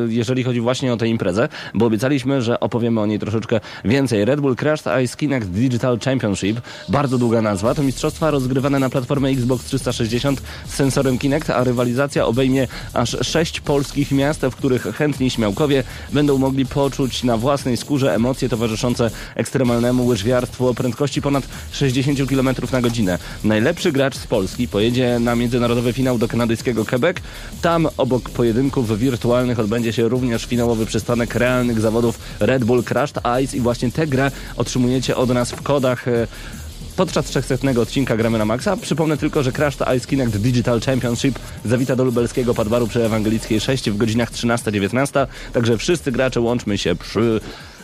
[0.09, 4.25] jeżeli chodzi właśnie o tę imprezę, bo obiecaliśmy, że opowiemy o niej troszeczkę więcej.
[4.25, 9.29] Red Bull Crushed Ice Kinect Digital Championship, bardzo długa nazwa, to mistrzostwa rozgrywane na platformę
[9.29, 15.31] Xbox 360 z sensorem Kinect, a rywalizacja obejmie aż sześć polskich miast, w których chętni
[15.31, 22.29] śmiałkowie będą mogli poczuć na własnej skórze emocje towarzyszące ekstremalnemu łyżwiarstwu o prędkości ponad 60
[22.29, 23.19] km na godzinę.
[23.57, 27.17] Najlepszy gracz z Polski pojedzie na międzynarodowy finał do kanadyjskiego Quebec.
[27.63, 33.57] Tam obok pojedynków wirtualnych odbędzie się również finałowy przystanek realnych zawodów Red Bull Crushed Ice
[33.57, 36.27] i właśnie tę grę otrzymujecie od nas w kodach e,
[36.97, 38.77] Podczas 300 odcinka gramy na Maxa.
[38.77, 43.91] Przypomnę tylko, że Crash Ice Kinect Digital Championship zawita do lubelskiego Padbaru przy Ewangelickiej 6
[43.91, 45.27] w godzinach 13-19.
[45.53, 47.41] Także wszyscy gracze łączmy się przy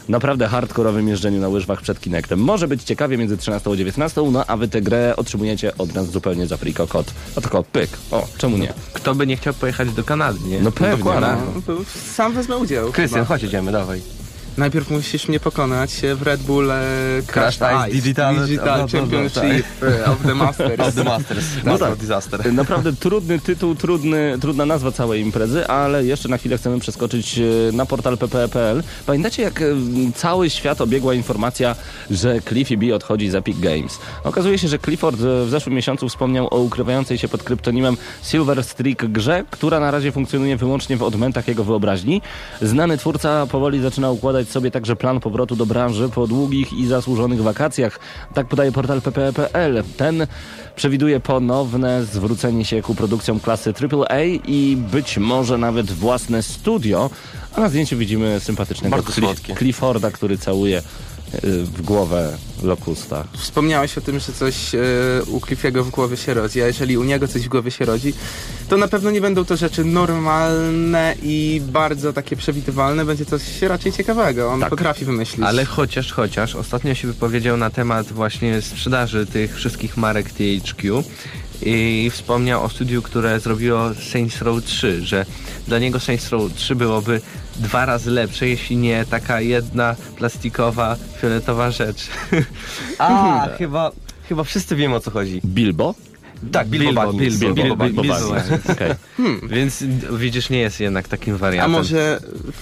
[0.09, 2.38] naprawdę hardkorowym jeżdżeniu na łyżwach przed Kinectem.
[2.38, 6.11] Może być ciekawie między 13 a 19, no a wy tę grę otrzymujecie od nas
[6.11, 7.07] zupełnie za free kokot.
[7.36, 7.90] A tylko pyk.
[8.11, 8.72] O, czemu nie?
[8.92, 10.61] Kto by nie chciał pojechać do Kanady, nie?
[10.61, 10.96] No pewnie.
[10.96, 11.28] Dokładnie.
[11.68, 11.74] no.
[11.74, 11.80] No,
[12.14, 12.92] sam wezmę udział.
[12.92, 14.22] Krystian, chodź, jedziemy, dawaj.
[14.57, 16.82] Najpierw musisz mnie pokonać w Red Bull e,
[17.26, 20.80] Crash, Crash Ice Digital- Digital no, no, no, Championship e, of the Masters.
[20.80, 21.44] Of the Masters.
[21.64, 21.92] No Master tak.
[21.92, 22.53] of Disaster.
[22.53, 27.42] Naprawdę trudny tytuł, trudny, trudna nazwa całej imprezy, ale jeszcze na chwilę chcemy przeskoczyć e,
[27.72, 28.82] na portal ppe.pl.
[29.07, 29.64] Pamiętacie, jak e,
[30.14, 31.76] cały świat obiegła informacja,
[32.11, 33.98] że Cliffy B odchodzi z Epic Games?
[34.24, 38.64] Okazuje się, że Clifford e, w zeszłym miesiącu wspomniał o ukrywającej się pod kryptonimem Silver
[38.64, 42.22] Streak grze, która na razie funkcjonuje wyłącznie w odmętach jego wyobraźni.
[42.62, 47.43] Znany twórca powoli zaczyna układać sobie także plan powrotu do branży po długich i zasłużonych
[47.43, 48.01] wakacjach.
[48.34, 49.84] Tak podaje portal ppe.pl.
[49.97, 50.26] Ten
[50.76, 57.11] przewiduje ponowne zwrócenie się ku produkcjom klasy AAA i być może nawet własne studio.
[57.55, 59.12] A na zdjęciu widzimy sympatycznego Bardzo.
[59.59, 60.82] Clifforda, który całuje
[61.43, 63.24] w głowę Locusta.
[63.39, 64.78] Wspomniałeś o tym, że coś e,
[65.26, 68.14] u Cliffiego w głowie się rodzi, a jeżeli u niego coś w głowie się rodzi,
[68.68, 73.93] to na pewno nie będą to rzeczy normalne i bardzo takie przewidywalne, będzie coś raczej
[73.93, 74.51] ciekawego.
[74.51, 75.47] On potrafi wymyślić.
[75.47, 81.05] Ale chociaż, chociaż, ostatnio się wypowiedział na temat właśnie sprzedaży tych wszystkich marek THQ
[81.64, 85.26] i wspomniał o studiu, które zrobiło Saints Row 3, że
[85.68, 87.20] dla niego Saints Row 3 byłoby
[87.56, 92.06] dwa razy lepsze, jeśli nie taka jedna plastikowa, fioletowa rzecz.
[92.98, 93.90] A, chyba,
[94.28, 95.40] chyba wszyscy wiemy o co chodzi.
[95.44, 95.94] Bilbo?
[96.52, 97.54] Tak, Bilbo, Bilbo.
[97.54, 98.14] Bilbo, Bilbo.
[98.72, 98.94] Okej.
[99.42, 101.70] Więc widzisz, nie jest jednak takim A wariantem.
[101.70, 102.20] może,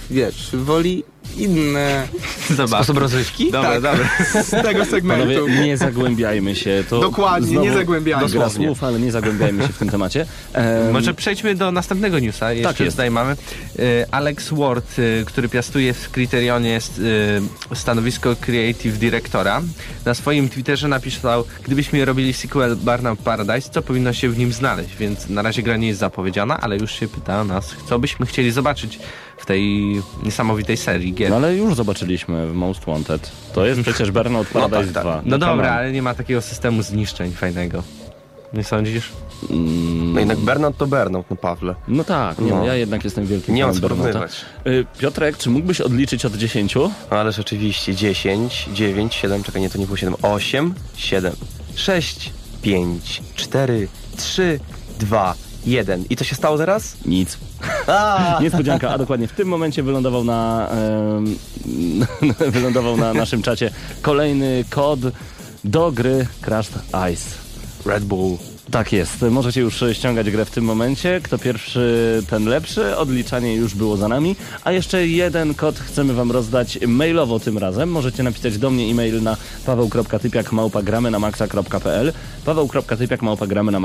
[0.09, 1.03] wiesz, woli
[1.37, 2.07] inne
[2.49, 2.69] Zobacz.
[2.69, 3.51] Sposób rozrywki?
[3.51, 3.81] Dobra, Tak.
[3.81, 4.09] dobra.
[4.43, 5.27] z tego segmentu.
[5.35, 6.83] Panowie, nie zagłębiajmy się.
[6.89, 8.21] To Dokładnie, znowu nie zagłębiajmy.
[8.21, 8.65] Dosłownie.
[8.67, 10.25] słów, ale nie zagłębiajmy się w tym temacie.
[10.53, 12.53] Em, Może przejdźmy do następnego newsa.
[12.53, 13.31] Jeszcze Tak tutaj mamy.
[13.79, 16.91] E, Alex Ward, e, który piastuje w Criterionie s-
[17.71, 19.61] e, stanowisko Creative Directora,
[20.05, 24.95] na swoim Twitterze napisał, gdybyśmy robili sequel Burnout Paradise, co powinno się w nim znaleźć,
[24.97, 28.51] więc na razie gra nie jest zapowiedziana, ale już się pyta nas, co byśmy chcieli
[28.51, 28.99] zobaczyć
[29.41, 31.29] w tej niesamowitej serii gier.
[31.29, 33.31] No ale już zobaczyliśmy w Most Wanted.
[33.53, 35.03] To jest przecież Burnout Paradise tak, tak.
[35.03, 35.21] 2.
[35.25, 37.83] No come dobra, ale nie ma takiego systemu zniszczeń fajnego.
[38.53, 39.09] Nie sądzisz?
[39.49, 41.75] Mm, No jednak Burnout to Burnout, no Pawle.
[41.87, 42.55] No tak, nie, no.
[42.57, 42.65] No.
[42.65, 44.45] ja jednak jestem wielkim Nie ma fanem porównywać.
[44.67, 46.75] Y, Piotrek, czy mógłbyś odliczyć od 10?
[46.75, 51.33] No ależ oczywiście 10, 9, 7, czekaj, nie, to nie było 7, 8, 7,
[51.75, 53.87] 6, 5, 4,
[54.17, 54.59] 3,
[54.99, 55.35] 2,
[55.65, 56.03] 1.
[56.09, 56.97] I co się stało teraz?
[57.05, 57.37] Nic.
[58.41, 60.69] Niespodzianka, a dokładnie w tym momencie wylądował na,
[62.55, 64.99] wylądował na naszym czacie kolejny kod
[65.63, 66.75] do gry Crashed
[67.13, 67.29] Ice.
[67.85, 68.37] Red Bull.
[68.71, 71.21] Tak jest, możecie już ściągać grę w tym momencie.
[71.23, 72.97] Kto pierwszy, ten lepszy.
[72.97, 74.35] Odliczanie już było za nami.
[74.63, 77.89] A jeszcze jeden kod chcemy wam rozdać mailowo tym razem.
[77.89, 82.13] Możecie napisać do mnie e-mail na paweł.typiak małpagramy na maxa.pl
[82.45, 83.79] paweł.typiak małpagramy na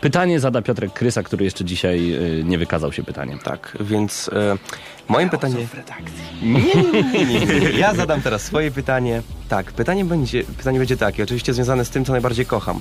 [0.00, 3.38] Pytanie zada Piotrek Krysa, który jeszcze dzisiaj y, nie wykazał się pytaniem.
[3.38, 4.56] Tak, więc e,
[5.08, 5.68] moim pytaniem...
[6.42, 7.70] Nie, nie, nie, nie, nie, nie.
[7.70, 9.22] Ja zadam teraz swoje pytanie.
[9.48, 12.80] Tak, pytanie będzie, pytanie będzie takie, oczywiście związane z tym, co najbardziej kocham.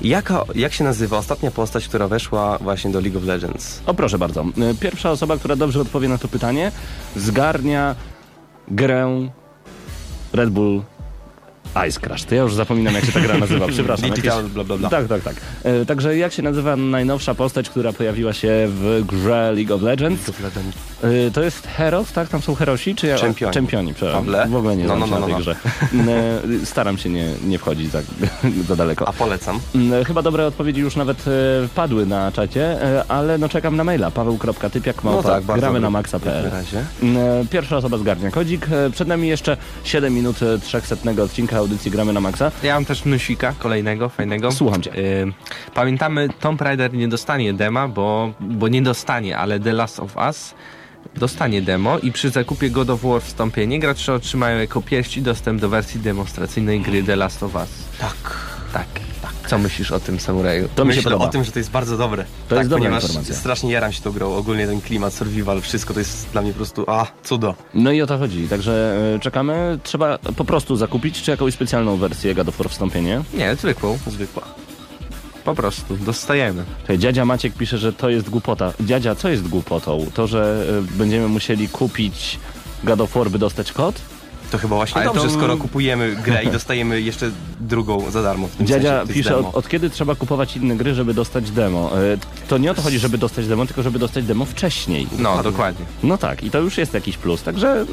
[0.00, 3.82] Jaka, jak się nazywa ostatnia postać, która weszła właśnie do League of Legends?
[3.86, 4.44] O proszę bardzo.
[4.72, 6.72] Y, Pierwsza osoba, która dobrze odpowie na to pytanie,
[7.16, 7.94] zgarnia
[8.68, 9.28] grę
[10.32, 10.82] Red Bull
[11.88, 12.24] Ice Crash.
[12.24, 13.66] To ja już zapominam, jak się ta gra nazywa.
[13.76, 14.10] Przepraszam.
[14.10, 14.88] Digital, jakieś- bla, bla, bla.
[14.90, 15.34] Tak, tak, tak.
[15.62, 20.28] E, także jak się nazywa najnowsza postać, która pojawiła się w grze League of Legends?
[20.28, 20.76] League of Legends.
[21.26, 22.28] E, to jest Heros, tak?
[22.28, 22.94] Tam są Herosi?
[22.94, 23.18] Czy ja...
[23.18, 23.52] Czempioni.
[23.54, 24.50] Czempioni, przepraszam.
[24.50, 25.44] W ogóle nie No, znam no, się no, na tej no, no.
[25.44, 25.56] grze.
[26.62, 27.98] E, Staram się nie, nie wchodzić za,
[28.68, 29.08] za daleko.
[29.08, 29.60] A polecam.
[29.74, 31.24] Mm, Chyba dobre odpowiedzi już nawet
[31.74, 32.78] padły na czacie,
[33.08, 34.10] ale no czekam na maila.
[34.10, 35.90] paweł.typiak No tak, gramy na dobry.
[35.90, 36.50] maxa.pl.
[37.02, 38.66] Na Pierwsza osoba zgarnia kodzik.
[38.92, 42.52] Przed nami jeszcze 7 minut e, 300 odcinka audycji Gramy na Maxa.
[42.62, 44.52] Ja mam też newsika kolejnego, fajnego.
[44.52, 44.94] Słucham cię.
[44.96, 45.32] Y,
[45.74, 50.54] pamiętamy, Tomb Raider nie dostanie dema, bo, bo nie dostanie, ale The Last of Us
[51.16, 55.68] dostanie demo i przy zakupie God of War wstąpienie gracze otrzymają jako pierwsi dostęp do
[55.68, 57.68] wersji demonstracyjnej gry The Last of Us.
[57.98, 58.16] Tak.
[58.72, 58.86] Tak,
[59.22, 59.32] tak.
[59.50, 60.68] Co myślisz o tym samuraju?
[60.74, 61.24] To mi się Myślę podoba.
[61.24, 62.24] o tym, że to jest bardzo dobre.
[62.24, 63.34] To tak, jest dobra ponieważ informacja.
[63.34, 64.34] strasznie jaram się tą grą.
[64.34, 67.54] Ogólnie ten klimat, survival, wszystko to jest dla mnie po prostu, a, cudo.
[67.74, 68.48] No i o to chodzi.
[68.48, 69.78] Także e, czekamy.
[69.82, 73.22] Trzeba po prostu zakupić, czy jakąś specjalną wersję God of War wstąpienie?
[73.34, 73.98] Nie, zwykłą.
[74.06, 74.42] Zwykła.
[75.46, 76.64] Po prostu, dostajemy.
[76.98, 78.72] Dziadzia Maciek pisze, że to jest głupota.
[78.80, 80.06] Dziadzia, co jest głupotą?
[80.14, 82.38] To, że e, będziemy musieli kupić
[82.84, 84.00] God of War, by dostać kod?
[84.50, 87.30] To chyba właśnie Ale dobrze, to- skoro kupujemy grę i dostajemy jeszcze
[87.60, 88.46] drugą za darmo.
[88.46, 91.90] W tym Dziadzia sensie, pisze, od, od kiedy trzeba kupować inne gry, żeby dostać demo.
[91.98, 95.06] E, To nie o to chodzi, żeby dostać demo, tylko żeby dostać demo wcześniej.
[95.18, 95.86] No, dokładnie.
[96.02, 97.84] No tak, i to już jest jakiś plus, także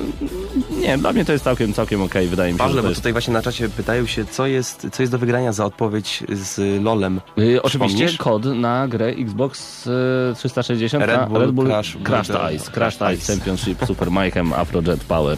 [0.82, 3.00] nie, dla mnie to jest całkiem, całkiem okej, wydaje mi się, Ważne, bo jest...
[3.02, 6.84] tutaj właśnie na czacie pytają się, co jest, co jest do wygrania za odpowiedź z
[6.84, 7.22] LOLem.
[7.40, 9.90] Y, Oczywiście kod na grę Xbox y,
[10.36, 14.12] 360 Red na Bull Red Bull Crash- Crash Bull- Ice, Crash Crash Ice Championship Super
[14.12, 15.38] Mayhem Afrojet Power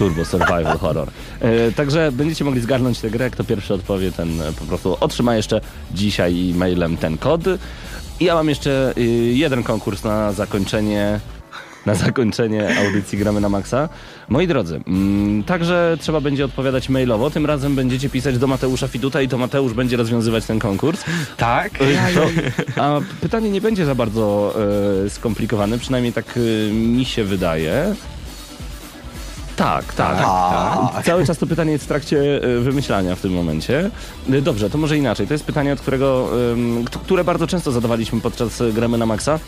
[0.00, 1.08] Turbo Survival Horror.
[1.68, 5.36] Y, Także będziecie mogli zgarnąć tę grę, kto pierwszy odpowie, ten y, po prostu otrzyma
[5.36, 5.60] jeszcze
[5.94, 7.40] dzisiaj mailem ten kod.
[8.20, 9.02] I ja mam jeszcze y,
[9.34, 11.20] jeden konkurs na zakończenie
[11.86, 13.88] na zakończenie audycji Gramy na Maxa.
[14.28, 17.30] Moi drodzy, mm, także trzeba będzie odpowiadać mailowo.
[17.30, 21.04] Tym razem będziecie pisać do Mateusza Fiduta i to Mateusz będzie rozwiązywać ten konkurs.
[21.36, 21.82] Tak?
[21.82, 24.54] Y, To, a pytanie nie będzie za bardzo
[25.06, 27.94] e, skomplikowane, przynajmniej tak e, mi się wydaje.
[29.60, 30.18] Tak, tak.
[30.92, 31.04] Tak.
[31.04, 33.90] Cały czas to pytanie jest w trakcie e, wymyślania w tym momencie.
[34.32, 35.26] E, Dobrze, to może inaczej.
[35.26, 36.30] To jest pytanie, od którego,
[37.04, 39.38] które bardzo często zadawaliśmy podczas e, gramy na Maxa.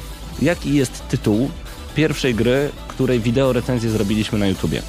[0.42, 1.50] Jaki jest tytuł
[1.94, 4.82] pierwszej gry, której wideo recenzję zrobiliśmy na YouTubie?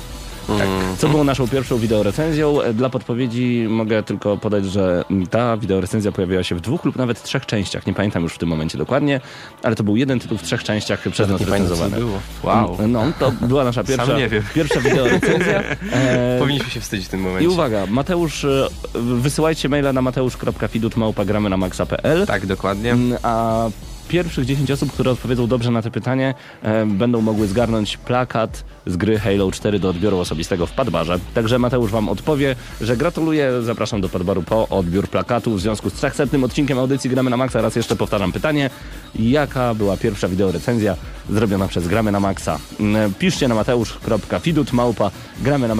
[0.47, 0.67] Tak.
[0.97, 2.61] Co było naszą pierwszą wideorecenzją?
[2.61, 7.23] E, Dla podpowiedzi mogę tylko podać, że ta wideorecenzja pojawiła się w dwóch lub nawet
[7.23, 7.87] trzech częściach.
[7.87, 9.21] Nie pamiętam już w tym momencie dokładnie,
[9.63, 12.05] ale to był jeden tytuł w trzech częściach przez nas nie pamiętam, co recenzowany.
[12.05, 12.19] było.
[12.43, 12.77] Wow.
[12.87, 14.43] No, to była nasza pierwsza, nie wiem.
[14.55, 15.63] pierwsza wideorecenzja.
[15.93, 17.45] E, Powinniśmy się wstydzić w tym momencie.
[17.45, 22.91] I uwaga, Mateusz, e, wysyłajcie maila na mateusz.fidut.gramy na maxa.pl Tak, dokładnie.
[22.91, 23.65] Mm, A
[24.07, 28.97] pierwszych 10 osób, które odpowiedzą dobrze na to pytanie, e, będą mogły zgarnąć plakat z
[28.97, 31.19] gry Halo 4 do odbioru osobistego w Padbarze.
[31.33, 35.93] Także Mateusz wam odpowie, że gratuluję, zapraszam do Padbaru po odbiór plakatu w związku z
[35.93, 37.61] 300 odcinkiem audycji Gramy na Maxa.
[37.61, 38.69] Raz jeszcze powtarzam pytanie,
[39.15, 40.95] jaka była pierwsza wideorecenzja
[41.29, 42.59] zrobiona przez Gramy na Maxa?
[42.79, 45.75] Mm, Piszcie na mateusz.fidut małpa gramy na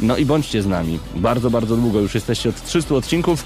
[0.00, 0.98] no i bądźcie z nami.
[1.14, 3.44] Bardzo, bardzo długo już jesteście od 300 odcinków.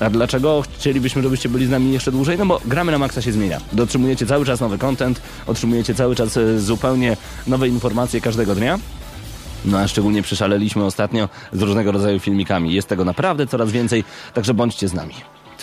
[0.00, 2.38] A dlaczego chcielibyśmy, żebyście byli z nami jeszcze dłużej?
[2.38, 3.60] No bo gramy na maksa się zmienia.
[3.82, 7.16] Otrzymujecie cały czas nowy content, otrzymujecie cały czas e, zupełnie
[7.46, 8.78] nowe informacje każdego dnia.
[9.64, 12.74] No a szczególnie przyszaleliśmy ostatnio z różnego rodzaju filmikami.
[12.74, 15.14] Jest tego naprawdę coraz więcej, także bądźcie z nami.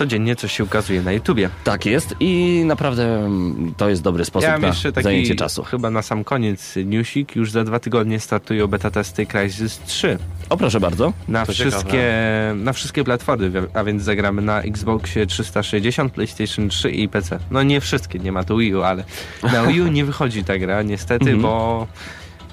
[0.01, 1.49] Codziennie coś się ukazuje na YouTubie.
[1.63, 5.35] Tak jest i naprawdę mm, to jest dobry sposób Ja mam na jeszcze taki, zajęcie
[5.35, 5.63] czasu.
[5.63, 7.35] chyba na sam koniec newsik.
[7.35, 10.17] Już za dwa tygodnie startują beta testy Crysis 3.
[10.49, 11.13] O proszę bardzo.
[11.27, 12.53] Na To wszystkie, ciekawe.
[12.55, 17.39] na wszystkie platformy, a więc zagramy na Xboxie 360, PlayStation 3 i PC.
[17.51, 19.03] No nie wszystkie, nie ma tu Wii U, ale
[19.43, 21.41] na Wii U nie wychodzi ta gra, niestety, Mhm.
[21.41, 21.87] bo,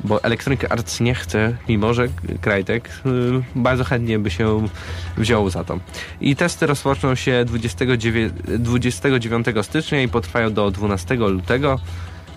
[0.05, 2.09] bo Electronic Arts nie chce, mimo że
[2.41, 3.11] Crytek y,
[3.55, 4.69] bardzo chętnie by się
[5.17, 5.79] wziął za to.
[6.21, 11.81] I testy rozpoczną się 29, 29 stycznia i potrwają do 12 lutego,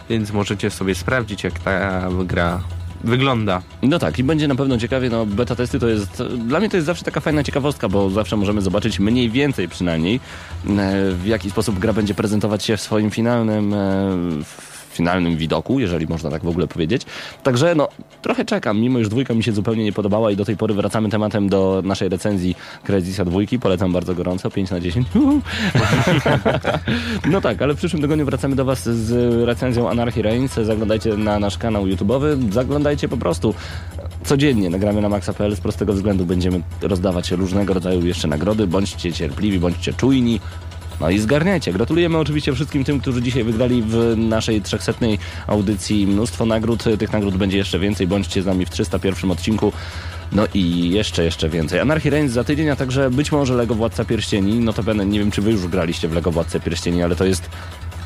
[0.10, 2.62] więc możecie sobie sprawdzić, jak ta gra
[3.04, 3.62] wygląda.
[3.82, 6.78] No tak, i będzie na pewno ciekawie, no beta testy to jest, dla mnie to
[6.78, 10.20] jest zawsze taka fajna ciekawostka, bo zawsze możemy zobaczyć mniej więcej przynajmniej, e,
[11.12, 13.78] w jaki sposób gra będzie prezentować się w swoim finalnym, e,
[14.44, 14.71] w
[15.02, 17.02] finalnym widoku, jeżeli można tak w ogóle powiedzieć.
[17.44, 17.88] Także no,
[18.22, 21.10] trochę czekam, mimo już dwójka mi się zupełnie nie podobała i do tej pory wracamy
[21.10, 25.08] tematem do naszej recenzji Crazisa dwójki, polecam bardzo gorąco, 5 na 10.
[25.16, 25.42] Uhu.
[27.32, 29.12] no tak, ale w przyszłym tygodniu wracamy do Was z
[29.46, 30.54] recenzją Anarchy Reigns.
[30.54, 33.54] Zaglądajcie na nasz kanał YouTube'owy, zaglądajcie po prostu
[34.24, 34.70] codziennie.
[34.70, 36.26] Nagramy na maxa.pl z prostego względu.
[36.26, 38.68] Będziemy rozdawać różnego rodzaju jeszcze nagrody.
[38.68, 40.40] Bądźcie cierpliwi, bądźcie czujni.
[41.02, 41.74] No i zgarniajcie.
[41.74, 44.94] Gratulujemy oczywiście wszystkim tym, którzy dzisiaj wygrali w naszej 300
[45.48, 46.84] audycji mnóstwo nagród.
[47.00, 48.08] Tych nagród będzie jeszcze więcej.
[48.08, 49.74] Bądźcie z nami w 301 odcinku.
[50.32, 51.80] No i jeszcze, jeszcze więcej.
[51.80, 54.60] Anarchy Reigns za tydzień, a także być może Lego Władca Pierścieni.
[54.60, 56.34] Notabene, nie wiem, czy wy już graliście w Lego
[56.66, 57.50] Pierścieni, ale to jest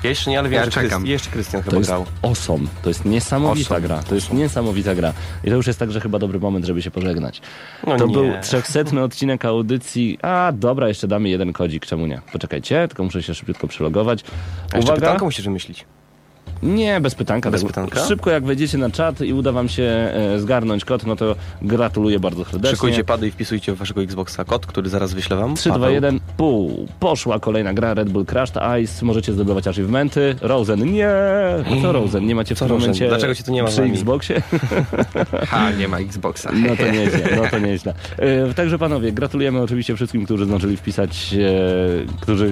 [0.05, 1.01] Ja jeszcze nie, ale wiem, Ja że czekam.
[1.03, 2.05] Chryst- jeszcze Krystian to chyba jest grał.
[2.21, 2.67] awesome.
[2.83, 3.87] To jest niesamowita Awesome.
[3.87, 4.03] gra.
[4.03, 5.13] To jest niesamowita gra.
[5.43, 7.41] I to już jest także chyba dobry moment, żeby się pożegnać.
[7.87, 8.13] No to nie.
[8.13, 10.19] był 300 odcinek audycji.
[10.21, 12.21] A, dobra, jeszcze damy jeden kodzik, czemu nie?
[12.31, 14.23] Poczekajcie, tylko muszę się szybciutko przelogować.
[14.73, 14.95] A jeszcze Uwaga.
[15.07, 15.85] pytanko musisz wymyślić.
[16.63, 17.51] Nie, bez pytanka.
[17.51, 18.05] Bez Tak pytanka?
[18.05, 22.19] Szybko jak wejdziecie na czat i uda wam się e, zgarnąć kod, no to gratuluję
[22.19, 22.69] bardzo serdecznie.
[22.75, 25.55] Szykujcie pady i wpisujcie w waszego Xboxa kod, który zaraz wyślę wam.
[25.55, 25.93] 3, 2, Paweł.
[25.93, 26.87] 1, pół.
[26.99, 29.05] Poszła kolejna gra Red Bull Crashed Ice.
[29.05, 30.35] Możecie zdobywać achievementy.
[30.41, 31.09] Rosen, nie!
[31.81, 32.25] Co Rosen?
[32.27, 33.83] Nie macie w tym momencie Dlaczego cię tu nie ma przy?
[33.83, 34.41] Xboxie?
[35.47, 36.51] Ha, nie ma Xboxa.
[36.53, 37.93] No to nieźle, no to nieźle.
[38.17, 42.51] E, Także panowie, gratulujemy oczywiście wszystkim, którzy zdążyli wpisać, e, którzy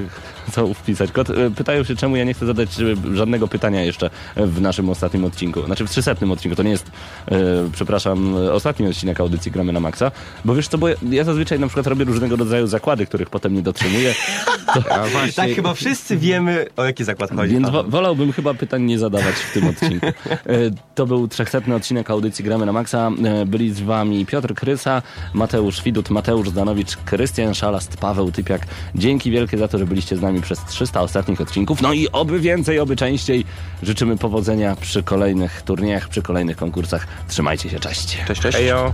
[0.51, 1.29] co wpisać kod.
[1.29, 5.25] E, Pytają się, czemu ja nie chcę zadać e, żadnego pytania jeszcze w naszym ostatnim
[5.25, 5.65] odcinku.
[5.65, 6.55] Znaczy w 300 odcinku.
[6.55, 6.91] To nie jest,
[7.31, 7.35] e,
[7.73, 10.11] przepraszam, ostatni odcinek audycji Gramy na Maxa.
[10.45, 13.53] Bo wiesz co, bo ja, ja zazwyczaj na przykład robię różnego rodzaju zakłady, których potem
[13.53, 14.13] nie dotrzymuję.
[15.35, 17.53] Tak, chyba wszyscy wiemy, o jaki zakład chodzi.
[17.53, 20.05] Więc wo- wolałbym chyba pytań nie zadawać w tym odcinku.
[20.05, 20.13] E,
[20.95, 23.11] To był 300 odcinek audycji Gramy na Maxa.
[23.25, 25.01] E, Byli z wami Piotr Krysa,
[25.33, 28.61] Mateusz Widut, Mateusz Zdanowicz, Krystian Szalast, Paweł Typiak.
[28.95, 31.81] Dzięki wielkie za to, że byliście z nami przez 300 ostatnich odcinków.
[31.81, 33.45] No i oby więcej, oby częściej.
[33.83, 37.07] Życzymy powodzenia przy kolejnych turniejach, przy kolejnych konkursach.
[37.27, 38.17] Trzymajcie się, cześć.
[38.27, 38.57] Cześć, cześć.
[38.57, 38.93] Ejo.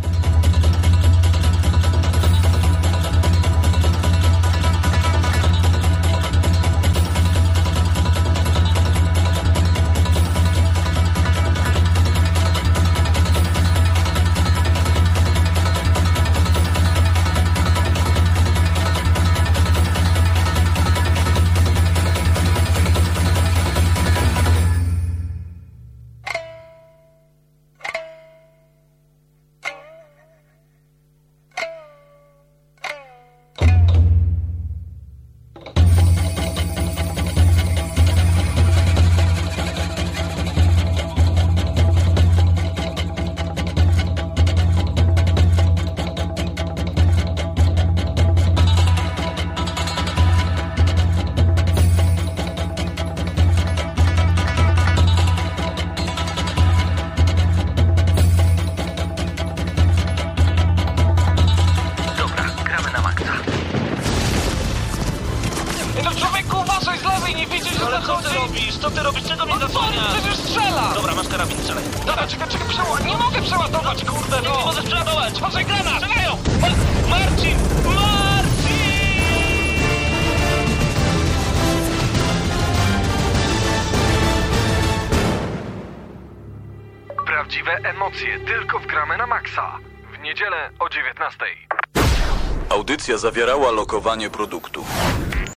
[93.90, 94.22] W niedzielę o 19.
[94.22, 94.59] Audycja zawierała lokowanie produktu.